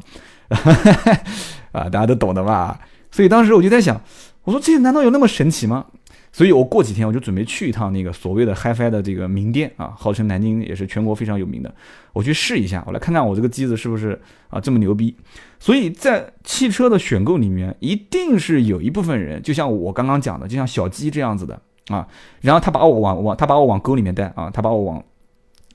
[1.71, 2.79] 啊，大家都懂的吧？
[3.11, 4.01] 所以当时我就在想，
[4.43, 5.85] 我说这难道有那么神奇吗？
[6.31, 11.71] 所以我过几天我就准备去一趟那个所谓的 HiFi 的这个名店啊，号称南京也是全国非常有名的，
[12.11, 14.19] 我去试一下，我来看看我这个机子是不是
[14.49, 15.15] 啊这么牛逼。
[15.59, 22.07] 所以在汽车的选购里面，一定是有一部分人，就像我刚刚讲的，就像小鸡这样子的啊，
[22.41, 25.03] 然后他把我往往他把我往沟里面带啊，他把我往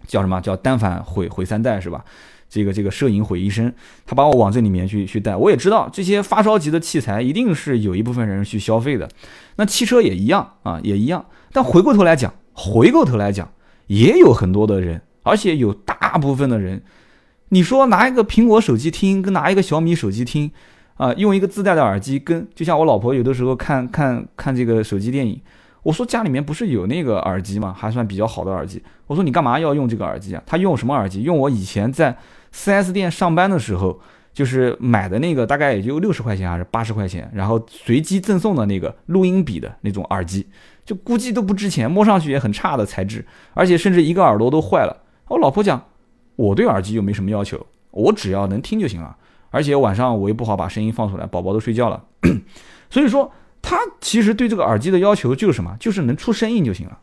[0.09, 2.05] 叫什么叫单反毁毁三代是吧？
[2.51, 3.71] 这个这个摄影毁一生，
[4.07, 9.07] 他把我往这里面去去带，我也知道这些发烧级的器材一定是有一部分人去消费的，
[9.57, 11.27] 那汽车也一样啊，也一样。
[11.53, 13.53] 但回过头来讲，回过头来讲，
[13.89, 16.83] 也有很多的人，而且有大部分的人，
[17.51, 20.51] 你说拿一个苹果手机听，跟拿一个小米手机听，
[20.97, 25.39] 啊，用一个自带的耳机，跟就像我老婆有的时候看看看这个手机电影。
[25.89, 27.75] 我说家里面不是有那个耳机吗？
[27.75, 28.83] 还算比较好的耳机。
[29.07, 30.43] 我说你干嘛要用这个耳机啊？
[30.45, 31.23] 他用什么耳机？
[31.23, 32.15] 用我以前在
[32.53, 33.99] 4S 店上班的时候，
[34.35, 40.47] 就是买的那个，大概也就六十块钱还是八十块钱，然后随机赠送的那个录音笔的那种耳机，
[40.85, 43.25] 就估计都不值钱，摸上去也很差的材质，
[43.55, 44.95] 而且甚至一个耳朵都坏了。
[45.29, 45.83] 我老婆讲，
[46.37, 49.17] 我对耳机又没什么要求，我只要能听就行了，
[49.49, 52.05] 而且晚上我又不好把声音放出来，宝宝都睡觉了，
[52.91, 53.33] 所以说。
[53.69, 55.77] 他其实对这个耳机的要求就是什么？
[55.79, 56.99] 就是能出声音就行了。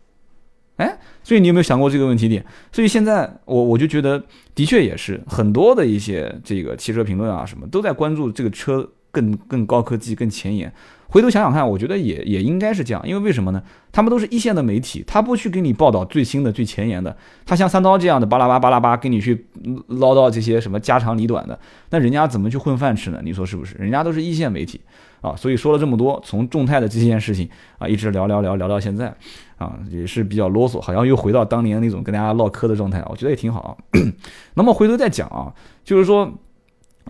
[0.78, 2.44] 哎，所以你有没有想过这个问题点？
[2.72, 4.24] 所以现在我我就觉得，
[4.56, 10.74] 的确也是很多的一些这个汽车评论啊什么都在关注这个车更更高科技、更前沿。
[11.08, 13.62] 回头想想看，我觉得也也应该是这样，因为为什么呢？
[13.92, 19.46] 他们都是一线的媒体，他不去给你报道最新的、最前沿的，他像三刀这样的巴拉巴巴拉巴给你去
[19.88, 21.58] 唠叨这些什么家长里短的，
[21.92, 23.22] 那人家怎么去混饭吃呢？
[23.24, 23.76] 你说是不是？
[23.76, 24.82] 人家都是一线媒体
[25.26, 29.14] 啊，所以说了这么多，从众泰的这件事情啊，一直聊聊聊聊到现在
[29.58, 33.78] 啊，也是比较啰嗦，好像又回到当年那种跟大家唠嗑的状态，我觉得也挺好。
[34.54, 36.32] 那么回头再讲啊，就是说。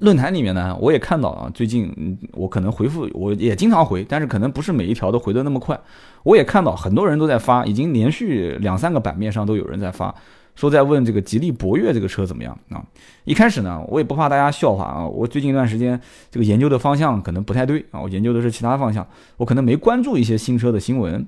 [0.01, 5.79] 论坛里面呢，我也看到啊，最近我可能回复我也经常回，但是可能不是每一条都回的那么快。
[6.23, 10.13] 我也看到很多人都在发，已经连续两三个版面上都有人在发，
[10.55, 12.83] 说在问这个吉利博越这个车怎么样啊？
[13.23, 21.25] 一开始呢，我也不怕大家笑话啊，我最近一段时间这个研究的方向可能不太对啊，我研究的是其他方向，我可能没关注一些新车的新闻。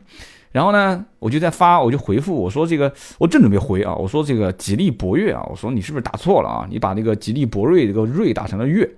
[0.57, 6.65] 然后呢，我就在发，我就回复我说这个，我正准备回啊，我说这个吉利博越啊，我说你是不是打错了啊？
[6.67, 8.89] 你把那个吉利博瑞这个瑞打成了越，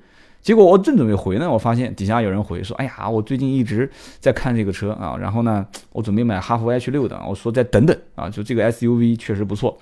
[0.42, 3.92] 结果我正准备回呢，我发现底下有人回说，哎呀，我最近一直
[4.22, 9.78] 在看这个车啊，然后呢，我准备买哈弗 H 六的，我说再等等啊，就这个 SUV 确实不错，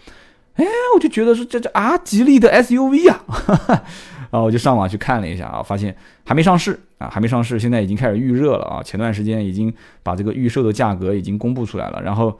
[0.55, 3.83] 哎，我就觉得说这这啊，吉利的 SUV 啊。
[4.29, 8.83] 啊，我就上网去看了一下啊，发现还没上市啊，还没上市，现在已经开始预热了啊。
[8.83, 12.37] 前段时间已经把这个预售的价格已经公布出来了，然后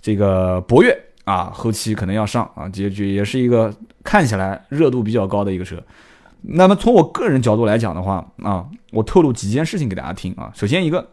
[0.00, 3.72] 这个博越啊，后期可能要上啊，结局也是一个
[4.02, 5.82] 看起来热度比较高的一个车。
[6.42, 10.50] 那么从我个人角度来讲的话啊，我透露几件事情给大家听啊。
[10.54, 11.08] 首先一个，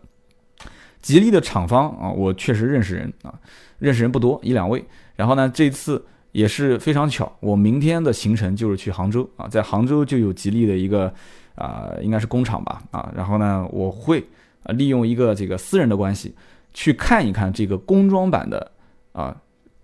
[1.01, 3.33] 吉利的厂方啊，我确实认识人啊，
[3.79, 4.83] 认识人不多，一两位。
[5.15, 6.03] 然后呢，这次。
[6.35, 11.11] 也是非常巧，我明天的行程就是去杭州啊，在杭州就有吉利的一个
[11.55, 14.21] 啊，应该是工厂吧啊，然后呢，我会
[14.63, 16.35] 啊利用一个这个私人的关系
[16.73, 18.69] 去看一看这个工装版的
[19.13, 19.33] 啊，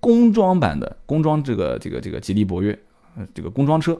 [0.01, 2.77] 工装版的工装这个这个这个吉利博越
[3.33, 3.97] 这个工装车。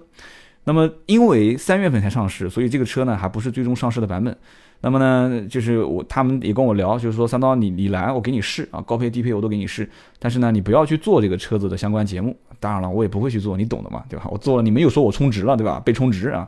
[0.66, 4.38] 那么因为三月份才上市，所以这个车呢还不是最终上市的版本。
[4.82, 9.88] 那么呢，就是我他们也跟我聊，就是说三刀你你来，我给你试啊，高配低配我都给你试，
[10.20, 12.36] 但是呢，你不要去做这个车子的相关节目。
[12.60, 14.28] 当然了，我也不会去做，你懂的嘛，对吧？
[14.30, 15.80] 我做了，你没有说我充值了，对吧？
[15.84, 16.48] 被充值啊。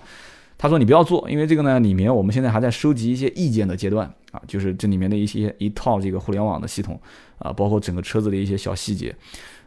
[0.58, 7.00] 他说你不要做，因为这个呢里面我们现在还在收集一些意见的阶段啊，就是这里面的一些一套这个互联网的系统
[7.38, 9.13] 啊，包括整个车子的一些小细节。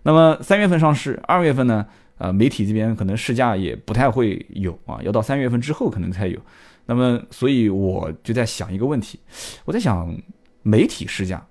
[0.03, 1.85] 那么三月份上市，二月份呢，
[2.19, 6.39] 呃，媒体这边可能试驾也不太会有啊，要到三月份之后可能才有。
[6.87, 9.19] 那么，所以我就在想一个问题，
[9.65, 10.17] 我在想
[10.63, 11.45] 媒体试驾，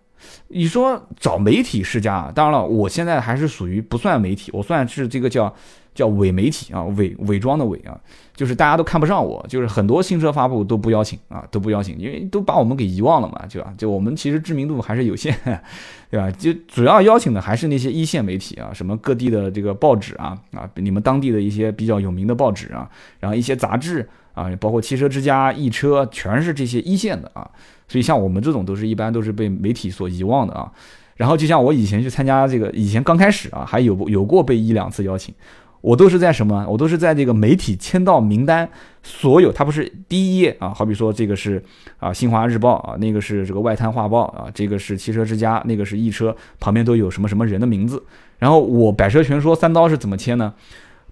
[0.47, 5.53] 你说找媒体试驾，当然了，我现在还是属于不算媒体，我算是这个叫
[5.93, 7.99] 叫伪媒体啊，伪伪装的伪啊，
[8.35, 13.73] 就是大家都看不上我，就是很多新车发布都不邀请啊，都不邀请，因为都把我们给遗忘了嘛，对吧？
[13.77, 15.37] 就我们其实知名度还是有限，
[16.09, 16.31] 对吧？
[16.31, 24.07] 就主要邀请的还是那些一线媒体啊，什么各地的这个报纸啊啊，你们当地的一些比较有名的报纸啊，然后一些杂志。
[24.35, 27.49] 啊，包括汽车之家、易车，全是这些一线的啊，
[27.87, 30.71] 所以像我们这种都是一般都是被媒体所遗忘的啊。
[31.15, 35.33] 然后就像我以前去参加这个，以前刚开始啊，还有有过被一两次邀请，
[35.79, 36.65] 我都是在什么？
[36.67, 38.69] 我都是在这个媒体签到名单，
[39.01, 41.63] 所有它不是第一页啊，好比说这个是
[41.99, 48.03] 啊新华日报啊，那个是这个外滩画报啊，这个是汽车之家，那个是易车，旁边都有什么什么人的名字。
[48.37, 50.53] 然后我百车全说三刀是怎么签呢？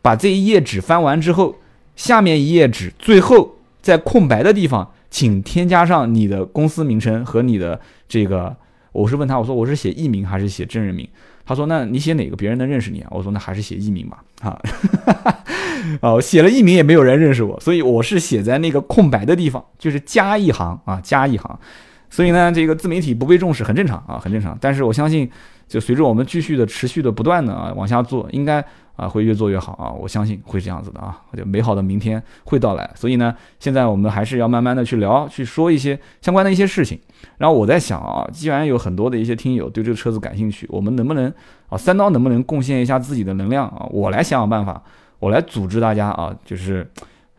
[0.02, 1.56] 把这一页纸翻完之后。
[1.96, 8.56] 下面一页纸，最后在空白的地方，请添加上你的公司名称和你的这个。
[8.92, 11.10] 我是问他，我说我是写艺名还是写真人名？
[11.46, 13.08] 他说那你写哪个别人能认识你啊？
[13.10, 14.24] 我说那还是写艺名吧。
[14.42, 14.62] 啊，
[16.02, 21.60] 哦，写了艺名也没有人认识我，所以我是写在那个空白的地方，就是加一行啊，加一行。
[22.12, 24.56] 所以呢，这个自媒体不被重视很正常啊，很正常。
[24.62, 25.28] 但是我相信，
[25.68, 28.64] 就随着我们继续的、持续的、不断的啊往下做，应该。
[28.96, 29.92] 啊，会越做越好啊！
[29.92, 32.90] 我相信会这样子的啊，就美好的明天会到来。
[32.96, 37.00] 所以呢，现在我们还是要慢慢的去聊，去说一些相关的一些事情。
[37.38, 41.32] 然后我在想啊，既然有很多的一些听友对这个车子感兴趣，我们能不能
[41.70, 43.88] 啊，三刀能不能贡献一下自己的能量啊？
[43.90, 44.82] 我来想想办法，
[45.18, 46.88] 我来组织大家啊，就是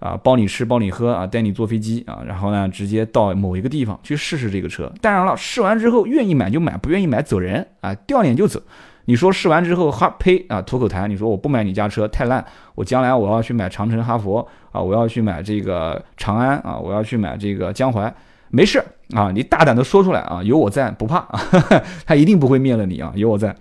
[0.00, 4.92] 啊，包你吃包你喝啊，带你坐飞机啊，然后呢，直接到某一个地方去试试这个车。
[5.00, 8.60] 当然了，试完之后愿意买就买，不愿意买走人啊，掉脸就走。
[9.06, 18.12] 你说试完之后哈呸啊吐口痰，你说我不买你家车太烂，我将来我要去买长城哈佛啊，我要去买这个长安啊，我要去买这个江淮，
[18.48, 18.82] 没事
[19.14, 21.40] 啊，你大胆的说出来啊，有我在不怕啊，
[22.06, 23.54] 他一定不会灭了你啊，有我在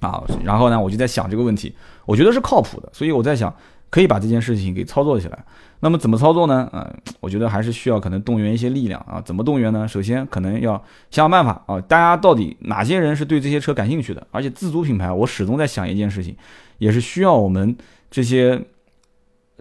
[0.00, 3.54] 啊，然后呢，我就在想这个问题，我觉得是靠谱的，所以我在想
[3.94, 5.44] 可以把这件事情给操作起来。
[5.78, 6.68] 那么怎么操作呢？
[6.72, 6.84] 嗯，
[7.20, 9.22] 我觉得还是需要可能动员一些力量啊。
[9.24, 9.86] 怎么动员呢？
[9.86, 10.72] 首先可能要
[11.12, 11.80] 想想办法啊。
[11.82, 14.26] 大家到底哪些人是对这些车感兴趣的？
[14.32, 16.36] 而且自主品牌，我始终在想一件事情，
[16.78, 17.76] 也是需要我们
[18.10, 18.60] 这些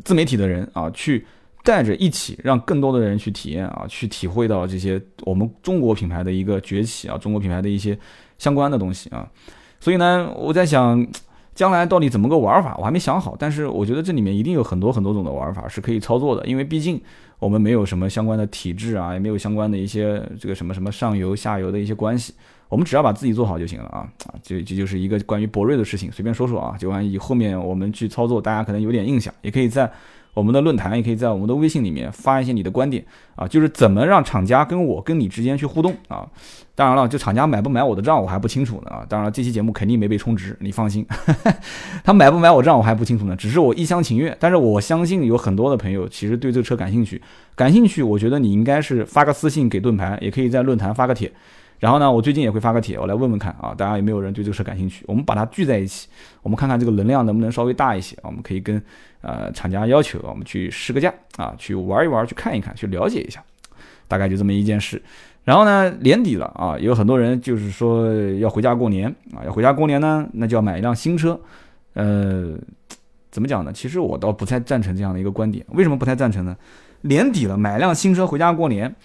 [0.04, 1.28] 自媒体的人啊，去
[1.64, 7.96] 带着一起，让更多的人去体验啊，去体会到这些我们中国品牌的一个崛起啊，中国品牌的一些
[8.40, 9.30] 相关的东西啊。
[9.80, 11.06] 所以呢，我在想，
[11.56, 13.36] 将来到底怎么个玩法，我还没想好。
[13.38, 17.00] 但是我觉得这里面一定有很多很多种的玩法是可以操作的，因为毕竟
[17.40, 22.34] 我们没有什么相关的体制啊，也没有相关的一些这个什么什么上游下游的一些关系。
[22.70, 24.08] 我们只要把自己做好就行了啊！
[24.42, 26.76] 这这就是一个关于博瑞的事情，随便说说啊。
[26.76, 29.92] 就万一后面我们去操作，大家可能有点印象，也可以在
[30.34, 33.04] 我们的论坛，也可以在我们的微信里面发一些你的观点
[33.36, 33.48] 啊。
[33.48, 36.28] 就是怎么让厂家跟我跟你之间去互动啊？
[36.76, 39.06] 当然了，就厂家买不买我的账，我还不清楚呢啊。
[39.08, 41.06] 当然了，这期节目肯定没被充值，你放心。
[42.04, 44.36] 他买不买我账，我还不清楚呢，只是我一厢情愿。
[44.40, 47.22] 但是我相信有很多的朋友其实对这个车感兴趣，
[47.56, 51.32] 感兴趣，我觉得你应该是发个私信给盾牌，也可以在论坛发个帖。
[51.84, 55.04] 然后呢，我最近也会发个帖，我来问问看啊，大家有没有人对这个车感兴趣？
[55.06, 56.08] 我们把它聚在一起，
[56.42, 58.18] 我们看看这个能量能不能稍微大一些？
[58.24, 58.82] 我们可以跟
[59.20, 63.44] 呃厂家要求，我们去试个驾啊，去玩一玩，去看一看，去了解一下，
[64.08, 65.04] 大概就这么一件事。
[65.44, 71.38] 然后呢，年底了啊，有很多人就是说要回家过年啊，要回家过年呢，那就要买一辆新车。
[71.96, 72.54] 呃，
[73.30, 73.74] 怎么讲呢？
[73.74, 75.66] 其实我倒不太赞成这样的一个观点。
[75.72, 76.56] 为什么不太赞成呢？
[77.02, 78.96] 年底了，买辆新车回家过年。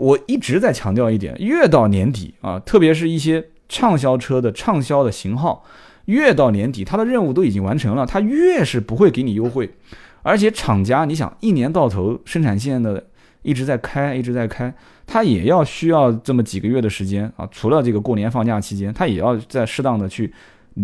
[0.00, 5.62] 我一直在强调一点，越到年底啊，特别是一些畅销车的畅销的型号，
[6.06, 9.70] 越到年底，它的任务都已经完成了，它越是不会给你优惠。
[10.22, 13.04] 而且厂家，你想一年到头生产线的
[13.42, 14.72] 一直在开，一直在开，
[15.06, 17.46] 它也要需要这么几个月的时间啊。
[17.50, 20.32] 除了这个过年放假期间，它也要在适当的去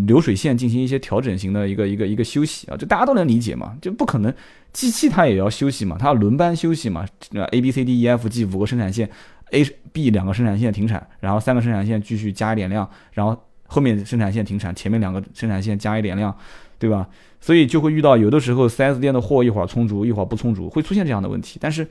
[0.06, 2.76] 流水线进行一些调整型的一个一个一个休息啊。
[2.76, 4.32] 这大家都能理解嘛，就不可能。
[4.72, 7.06] 机器它也要休息嘛，它要轮班休息嘛。
[7.30, 9.08] 那 A B C D E F G 五个生产线
[9.52, 13.34] ，A B 两个生产线停产，然后三个生产线继续加一点量，然后
[13.66, 16.36] 后面生产线停产，前面两个生产线加一点量，
[16.78, 17.08] 对吧？
[17.40, 21.58] 所以就会遇到有的时候 4S 店的货一会儿充足，一会儿不充足，会出现这样的问题。
[21.60, 21.86] 但是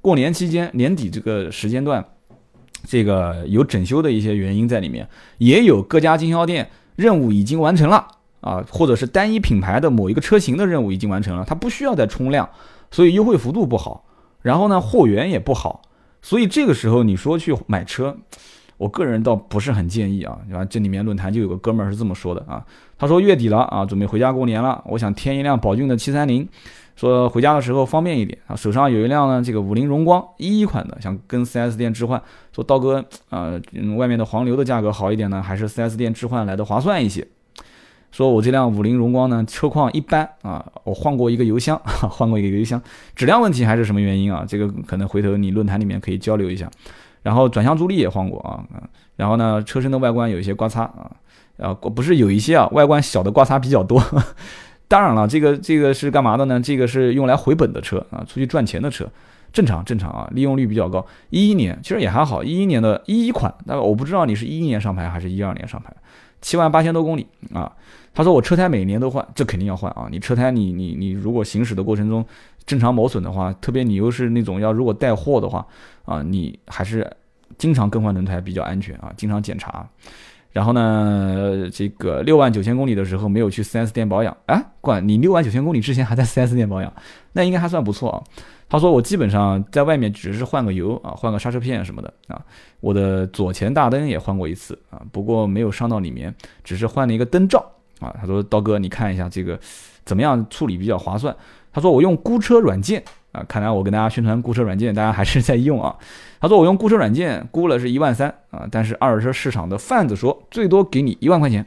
[0.00, 2.04] 过年期间年底这个时间段，
[2.86, 8.08] 这个有整修的一些原因在里面，也有各家经销店任务已经完成了。
[8.40, 12.48] 啊，或者是单一品牌的某一个车型的任务已经完成了，它不需要再冲量，
[12.88, 14.04] 所以优惠幅度不好，
[14.42, 15.82] 然后呢，货源也不好，
[16.22, 18.16] 所以这个时候你说去买车，
[18.78, 20.38] 我个人倒不是很建议啊。
[20.48, 22.64] 然后这里面论坛就有个哥们儿是这么说的啊，
[22.96, 26.48] 他说月底了啊，准备回家过年了，我想添一辆宝骏的七三零，
[26.96, 32.22] 说回家的时候方便一点啊，手上有一辆呢这个五菱荣光一一款的，想跟 4S 店置换，
[32.54, 33.60] 说刀哥啊，
[33.96, 37.26] 外面的黄牛的价格好一点呢，还是 4S 店置换来的划算一些。
[38.10, 42.80] 说我这辆五菱荣光呢，车况一般啊，我换过一个油箱， 换过一个油箱，
[43.14, 44.46] 质量问题还是什么原因啊？
[44.48, 46.70] 这个可能回头你论坛里面可以交流一下。
[47.22, 48.62] 然后转向助力也换过啊，
[49.16, 51.10] 然后呢，车身的外观有一些刮擦啊，
[51.58, 54.02] 啊不是有一些啊，外观小的刮擦比较多。
[54.88, 56.60] 当然了，这个这个是干嘛的呢？
[56.60, 59.06] 这个是用来回本的车啊，出去赚钱的车，
[59.52, 61.04] 正常正常啊，利用率比较高。
[61.30, 65.92] 一一年其实也还好，一一年的一一款，那我不知道你是一一年上牌还是一二年上牌。
[66.40, 67.70] 七万八千多公里啊！
[68.14, 70.06] 他说我车胎每年都换，这肯定要换啊！
[70.08, 72.24] 你车胎你你你如果行驶的过程中
[72.68, 75.66] 正常磨损的话，特别你又是那种要如果带货的话
[76.04, 77.10] 啊，你还是
[77.56, 79.88] 经常更换轮胎比较安全啊，经常检查。
[80.52, 86.92] 然后呢，这个六万九千公里的时候没有去 4S 店保养，哎，管你六万九千公里之前还在 4S 店保养，
[87.32, 88.22] 那应该还算不错啊。
[88.68, 92.38] 他说我基本上在外面只是换个油啊，换个刹车片什么的啊。
[92.80, 97.64] 我的左前大灯也换过一次啊，不过没有伤到里面，只是换了一个灯罩
[98.00, 98.14] 啊。
[98.20, 99.58] 他说刀哥，你看一下这个
[100.04, 101.34] 怎么样处理比较划算？
[101.72, 103.02] 他说我用估车软件
[103.32, 105.94] 啊，看来我跟大家宣传估车软件，大家还是在用啊。
[106.40, 111.64] 他说我用估车软件估了是一万三啊，但是二手车市场的贩子说最多给你一万块钱。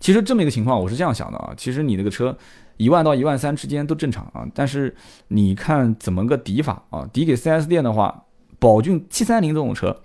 [0.00, 2.36] 其实这么一个情况，我是这样想的啊，其实你那个车。
[2.78, 4.94] 一万到一万三之间都正常啊，但是
[5.26, 7.04] 你看怎么个抵法啊？
[7.12, 8.22] 抵给 4S 店的话，
[8.60, 10.00] 宝骏七三零这种车，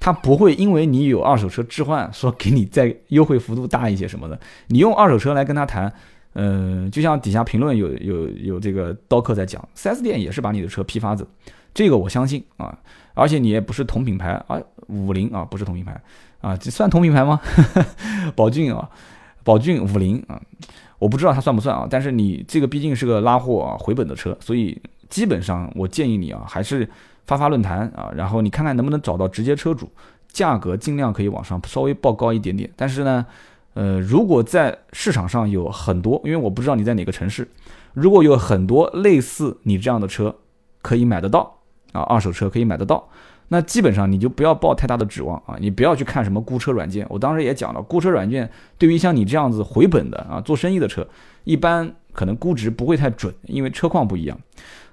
[0.00, 4.40] 它不会因为你有二手车置换，说给你再优惠幅度大一些什么的。
[4.68, 5.92] 你用二手车来跟他谈，
[6.34, 11.26] 嗯，就像底下评论有有有这个刀客在讲，4S 店也是把你的车批发走，
[11.72, 12.76] 这个我相信啊。
[13.14, 16.00] 而且你也不是同品牌啊，五菱啊不是同品牌
[16.40, 17.40] 啊，这算同品牌吗？
[18.34, 18.90] 宝骏啊，
[19.44, 20.40] 宝骏五菱啊。
[20.98, 26.88] 我不知道它算不算啊，但是你这个毕竟是个拉货啊回本的车，所以基本上我建议你啊，还是
[27.26, 29.88] 发发论坛啊，然后你看看能不能找到直接车主，
[30.28, 32.68] 价格尽量可以往上稍微报高一点点。
[32.74, 33.24] 但是呢，
[33.74, 37.46] 呃，如果在市场上有很多，因为我不知道你在哪个城市，
[37.92, 40.34] 如果有很多类似你这样的车
[40.80, 41.58] 可以买得到
[41.92, 43.08] 啊，二手车可以买得到。
[43.48, 47.06] 那基本上你就不要抱太大的指望啊，你不要去看什么估车软件。
[47.10, 51.06] 我当时也讲了，估车软件对于像你这样子回本的啊做生意的车，
[51.44, 54.38] 一般可能估值不会太准，因为车况不一样。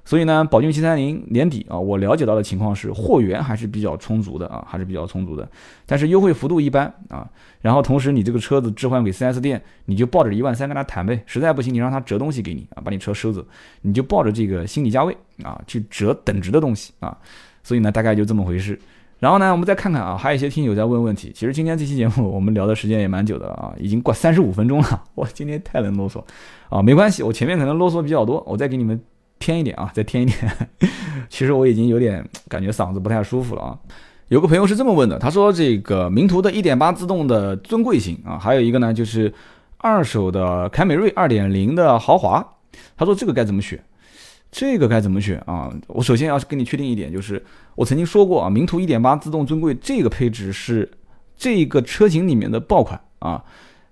[0.03, 5.47] 所以呢，宝骏七三零年底啊，我了解到的情况是货源还是比较充足的啊，还是比较充足的，
[5.85, 7.29] 但是优惠幅度一般啊。
[7.61, 13.45] 然后同时你这个车子置换给 4S 店，你就抱着一万三跟他谈呗，实在不行你让他折东西给你啊，把你车收走，
[13.81, 17.15] 你就抱着这个心理价位啊去折等值的东西啊。
[17.63, 18.77] 所以呢，大概就这么回事。
[19.19, 21.31] 然后呢，我们再看看啊，还有一些听友在问问题。
[21.35, 25.03] 其实今天这期节目我们聊的时间也蛮久的啊，已经过三十五分钟了。
[25.13, 26.23] 我今天太能啰嗦
[26.69, 28.99] 啊，没关系，我前面可能啰嗦比较多，我再给你们。
[29.41, 30.69] 添一点啊， 再添一点。
[31.27, 33.77] 其实我已经有点 感觉嗓子不太舒服了啊。
[34.29, 39.33] 有个朋友是这么问的，他说这个名图的1.8自动的尊贵型啊，还有一个呢就是
[39.77, 42.45] 二手的凯美瑞2.0的豪华，
[42.95, 43.77] 他说这个该怎么选？
[44.51, 45.69] 这个该怎么选啊？
[45.87, 47.43] 我首先要跟你确定一点，就是
[47.75, 50.89] 我曾经说过啊，名图1.8自动尊贵这个配置是
[51.35, 53.43] 这个车型里面的爆款啊。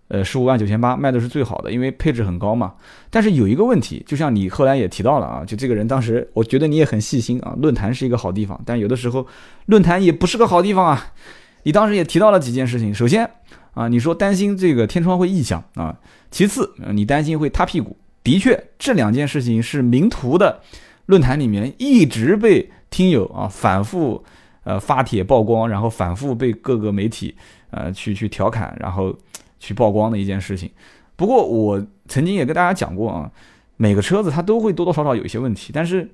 [0.10, 2.74] 呃，十五万九千八卖的是最好的，因为配置很高嘛。
[3.12, 7.55] 但是有一个问题，就像你后来也提到了啊，就这个人当时，我觉得你也很细心啊。
[7.62, 9.26] 论坛是一个好地方，但有的时候
[9.68, 11.14] 论坛也不是个好地方啊。
[11.62, 13.30] 你当时也提到了几件事情，首先
[13.76, 15.95] 啊，你说担心这个天窗会异响啊，
[16.32, 17.95] 其次你担心会塌屁股。
[18.24, 20.60] 的确，这两件事情是名图的
[21.05, 24.24] 论坛里面一直被听友啊反复
[24.64, 27.36] 呃发帖曝光，然后反复被各个媒体
[27.70, 29.16] 呃去去调侃，然后。
[29.60, 30.72] 去曝光的一件事情，
[31.16, 33.32] 不过我曾经也跟大家讲过啊，
[33.78, 36.10] 每个车子它都会多多少少有一些问题，但是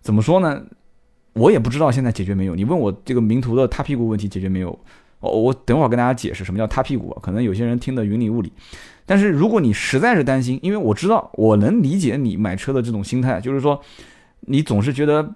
[0.00, 0.62] 怎么说呢，
[1.32, 2.54] 我也不知道现在解决没有。
[2.54, 4.78] 你问我这个名图的塌屁股问题解决没有？
[5.20, 8.52] 我我等会儿跟大家解释什么叫塌屁股，可能有些人听得云里雾里。
[9.04, 13.80] 但是如果你实在是担心，因为我知道我能理解你买车的这种心态，就是说
[14.42, 15.34] 你总是觉得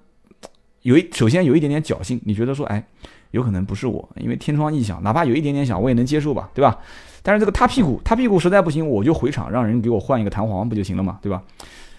[0.82, 2.84] 有一首先有一点点侥幸，你觉得说哎，
[3.32, 6.78] 有可能不是我，因为天窗异响，哪怕有一点点响我也能接受吧，对吧？
[7.22, 11.42] 但是这个塌屁股，塌屁股实在不行，我就回厂让人给我换一个弹簧不就行了嘛，对吧？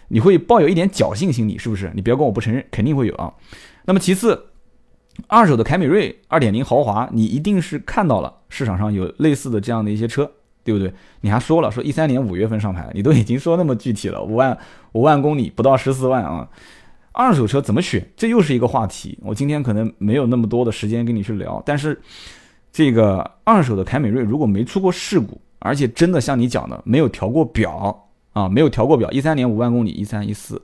[0.09, 1.89] 你会抱有一点侥幸心理，是不是？
[1.95, 3.34] 你不要跟我不承认，肯定会有啊。
[3.86, 4.47] 那么其次，
[5.28, 10.30] 二手的凯美瑞2.0豪华，你一定是看到了市场上有类似的这样的一些车，
[10.63, 10.93] 对不对？
[11.21, 14.57] 你还说了说一三年五月份上牌，你都已经说那么具体了，五万
[14.91, 16.47] 五万公里不到十四万啊。
[17.13, 18.05] 二手车怎么选？
[18.17, 19.17] 这又是一个话题。
[19.21, 21.99] 我今天可能没有那么多的时间跟你去聊，但是。
[22.74, 28.03] 这个二手的凯美瑞如果没出过事故，而且真的像你讲的没有调过表
[28.34, 30.59] 啊，没有调过表，一三年五万公里，一三一四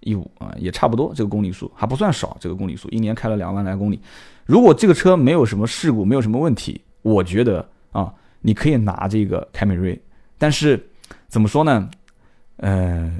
[0.00, 4.00] 一五啊，也差不多这个公里数还不算少，这个公里数一年开了两万来公里。
[4.46, 10.00] 如果这个车没有什么事故，没有什么问题，我觉得啊，你可以拿这个凯美瑞。
[10.38, 10.88] 但是
[11.26, 11.90] 怎么说呢？
[12.58, 13.12] 呃，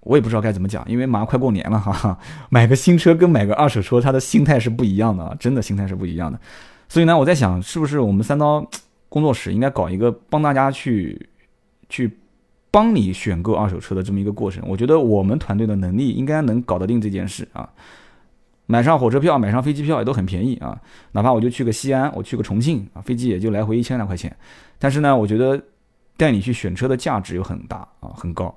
[0.00, 2.18] 我也不知道该怎么讲，因为马上快过年了哈，
[2.50, 6.38] 买个新车跟买个二手车，他的心态是不一样的啊，真的心态是不一样的。
[6.88, 8.66] 所以呢，我在想，是不是我们三刀
[9.10, 11.28] 工作室应该搞一个帮大家去
[11.88, 12.18] 去
[12.70, 14.62] 帮你选购二手车的这么一个过程？
[14.66, 17.68] 我觉得我们团队的能力应该能搞得定这件事啊。
[18.66, 20.78] 买上火车票，买上飞机票也都很便宜啊。
[21.12, 24.34] 哪怕我就去个西安，我去个重庆啊，飞机也就来回一千来块钱。
[24.78, 25.62] 但是呢，我觉得
[26.16, 28.54] 带你去选车的价值又很大啊，很高。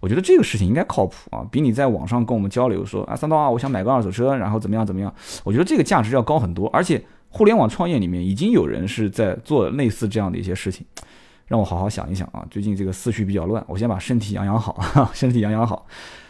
[0.00, 5.12] 我觉得这个事情应该靠谱啊，比你在网上跟我们交流说啊，三刀啊，我想买个二手车，然后怎么样怎么样，
[5.44, 7.04] 我觉得这个价值要高很多，而且。
[7.34, 10.86] 互联网创业里面已经有人是在做类似这样的一些事情，
[11.48, 12.46] 让我好好想一想啊。
[12.48, 14.80] 最近这个思绪比较乱，我先把身体养养好，
[15.12, 15.84] 身体养养好。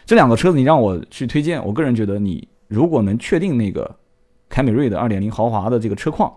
[0.06, 3.94] 这两个车子你让我去推荐，我个人觉得你如果能确定那个
[4.48, 6.32] 凯美瑞的2.0豪华的这个车况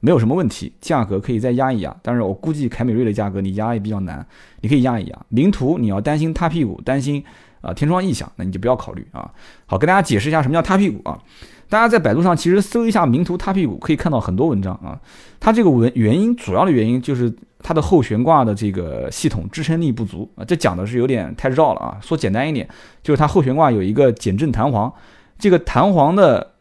[0.00, 1.94] 没有什么问题，价格可以再压一压。
[2.02, 4.26] 但是我估计凯美瑞的价格你压也比较难，
[4.62, 5.26] 你可以压一压。
[5.28, 7.22] 名图你要担心塌屁股，担心
[7.60, 9.30] 啊天窗异响，那你就不要考虑啊。
[9.66, 11.20] 好，跟大家解释一下什么叫塌屁股啊。
[11.68, 14.98] 大家在百度上其实搜一下名图塌屁股，可以看到很多文章啊。
[15.40, 20.44] 它这个文原因主要的原因就是它的后悬挂的这个系统支撑力不足啊。
[20.44, 21.98] 这讲的是有点太绕了啊。
[22.00, 22.68] 说简单一点，
[23.02, 24.92] 就是它后悬挂有一个减震弹簧，
[25.38, 26.52] 这个弹簧的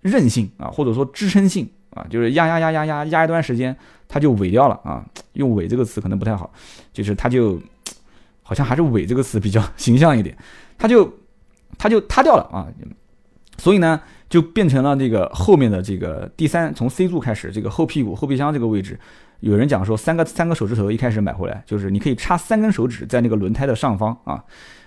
[0.00, 3.76] 韧性啊，或者说支撑性啊，就是压压压压压压一段时间，
[4.08, 5.04] 它就萎掉了啊。
[5.34, 6.50] 用萎这个词可能不太好，
[6.92, 7.60] 就是它就
[8.42, 10.34] 好像还是萎这个词比较形象一点，
[10.78, 11.12] 它就
[11.76, 12.66] 它就塌掉了啊。
[13.58, 14.00] 所以呢。
[14.28, 18.98] 就变成了这个后面的这个第三，从 C 柱开始，这个后屁股后备箱这个位置，
[19.40, 24.44] 有人讲说三个三个手指头一开始买回来就是你可以插三根手指在那个轮胎的上方啊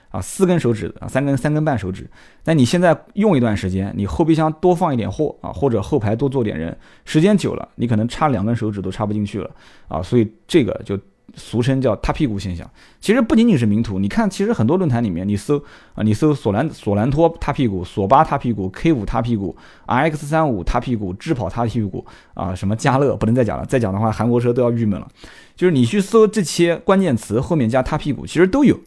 [0.09, 2.09] 啊四根手指啊三根三根半手指，
[2.43, 9.49] 那你现在用一段时间，你后备箱多放一点货啊或者后排多坐点人，时间久了你可能插两根手指都插不进去了
[9.87, 10.99] 啊，所以这个就。
[11.35, 12.69] 俗称叫塌屁股现象，
[12.99, 15.57] 其实不仅仅是名图，你看，其实很多论坛里面，你搜
[15.93, 19.55] 啊，你搜索兰索兰托塌屁股、索八塌屁股、K 五塌屁股、
[19.87, 25.07] RX 三五塌屁股、智跑塌屁股啊，什么嘉乐不能再讲了，再讲的话韩国车都要郁闷了。
[25.55, 28.79] 就是你去搜这些关键词后面加塌屁股，其实都有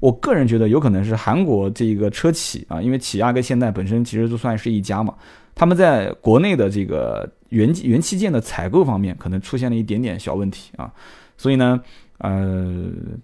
[0.00, 5.14] 我个人觉得有可能是韩国这个车企啊，因为起亚跟现代本身其实就算是一家嘛，
[5.54, 10.92] 他们在国内的这个元元器件的采购方面可能出现了一点点小问题啊，
[11.36, 11.80] 所以呢，
[12.18, 12.72] 呃，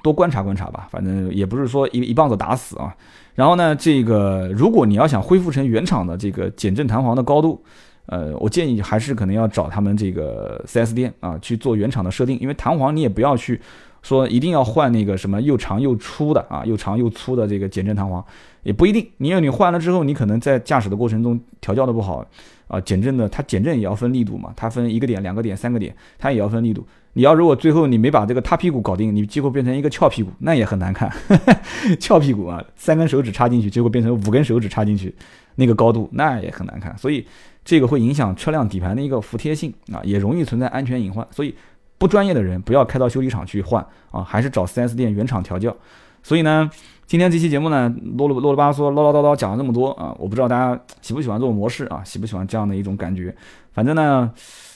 [0.02, 2.94] 多观察观察吧，反正也不是说一一棒子打死啊。
[3.34, 7.62] 然后呢，这个如果你要想恢复成原厂的这个减震弹簧的高度，
[8.06, 13.60] 呃，我建议还是可能要找他们这个 4S 店啊去做原厂的设定，因为弹簧你也不要去。
[14.02, 18.24] 说一定要换那个什么又长又粗的啊，又长又粗的这个减震弹簧，
[18.62, 19.06] 也不一定。
[19.18, 22.26] 因为你换了之后，你可能在驾驶的过程中调教的不好
[22.66, 26.82] 啊，减震的它减震也要分力度嘛，它分一个点、两个点、三个点，它也要分力度。
[27.14, 31.10] 你要如果最后你没把这个塌屁股搞定，你结果变成一个翘屁股，那也很难看。
[31.98, 35.14] 翘屁股啊，三根手指插进去，结果变成五根手指插进去，
[35.56, 36.96] 那个高度那也很难看。
[36.96, 37.26] 所以
[37.64, 41.26] 这个会影响车辆底盘的一个服帖性啊，也容易存在安全隐患。
[41.30, 41.54] 所以。
[42.00, 45.76] 不专业的人不要开到修理厂去换啊，还是找 4S 店原厂调教。
[46.22, 46.70] 所以呢，
[47.06, 53.36] 今天这期节目呢，啰啰啰啰吧嗦、唠唠叨叨讲了这么多啊，我不知道大家喜不喜欢这种模式啊，喜不喜欢这样的一种感觉。
[53.74, 54.32] 反正呢，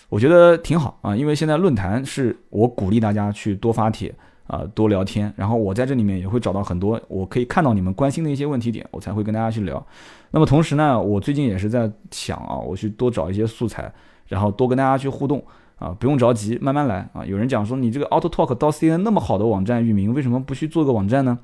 [0.09, 4.15] 我觉得挺好啊，因为现在论坛是我鼓励大家去多发帖
[4.47, 9.85] 啊，多聊天，然后我在这里面也会找到很多我可以看到你们关心的一些问题点，我才会跟大家去聊。
[10.31, 13.93] 那么同时呢，我最近也是在想啊，我去多找一些素材，
[14.29, 15.43] 然后多跟大家去互动。
[15.77, 17.27] 啊，不用着急，慢慢来啊！
[17.27, 21.37] 有人讲说，你这个 Auto Talk 到 CN 那么好的网站域名，为什么不去做个网站呢？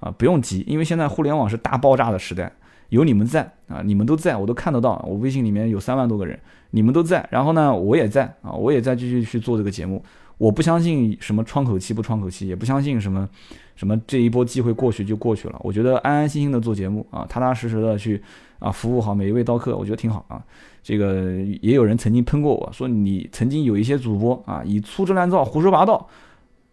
[0.00, 2.52] 啊，不用急，因为现在互联网是大爆炸的时代，
[2.90, 6.38] 有你们在啊，你们都在，我都看得到，我微信里面有三万多个人，
[6.70, 10.04] 你们都在，然后呢，我也在啊，我也在继续去做这个节目。
[10.38, 13.28] 我不相信什么窗口期不窗口期，也不相信什么
[13.76, 15.60] 什么这一波机会过去就过去了。
[15.62, 18.22] 我觉得安安心心的做节目啊，踏踏实实的去
[18.58, 20.42] 啊服务好每一位刀客，我觉得挺好啊。
[20.82, 26.08] 这个也有人曾经喷过我说你曾经有一些主播啊以粗制滥造、胡说八道，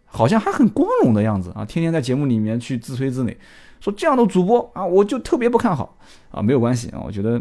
[0.06, 3.36] 好像还很光荣的样子啊，天天在节目里面去自吹自擂，
[3.80, 5.96] 说这样的主播啊我就特别不看好
[6.30, 6.42] 啊。
[6.42, 7.40] 没有关系啊，我觉得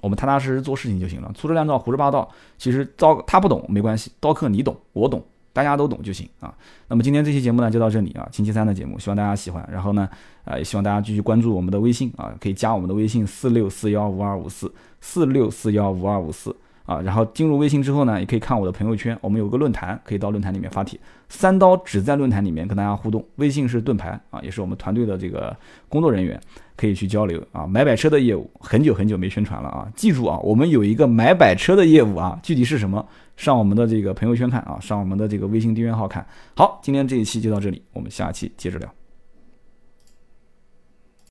[0.00, 1.30] 我们踏踏实实做事情就行了。
[1.34, 2.28] 粗制滥造、胡说八道，
[2.58, 5.24] 其实刀他不懂没关系，刀客你懂，我懂。
[5.52, 6.52] 大家都懂就行啊。
[6.88, 9.64] 那么今天这期节目呢就到这里啊，星期三的节目，希望大家喜欢。
[9.72, 10.08] 然后呢，
[10.44, 16.54] 呃，也希望大家继续关注我们的微信啊，可以加我们的微信四六四幺五二五四四六四幺五二五四
[16.84, 17.00] 啊。
[17.00, 20.98] 然后进入微信之后呢，也可以看我的朋友圈，我们有个论坛，可以到论坛里面发帖。
[21.28, 25.56] 三刀只在论坛里面跟大家互动，微信是盾牌啊，也是我们团队的这个
[25.88, 26.40] 工作人员
[26.76, 27.66] 可以去交流啊。
[27.66, 33.04] 买摆车的业务很久很久没宣传了啊，记住啊，我们有一个买摆车的业务啊，具体是什么？
[33.36, 36.24] 上我们的这个朋友圈看啊，上我们的这个微信订阅号看。
[36.54, 39.03] 好，今天这一期就到这里，我们下期接着聊。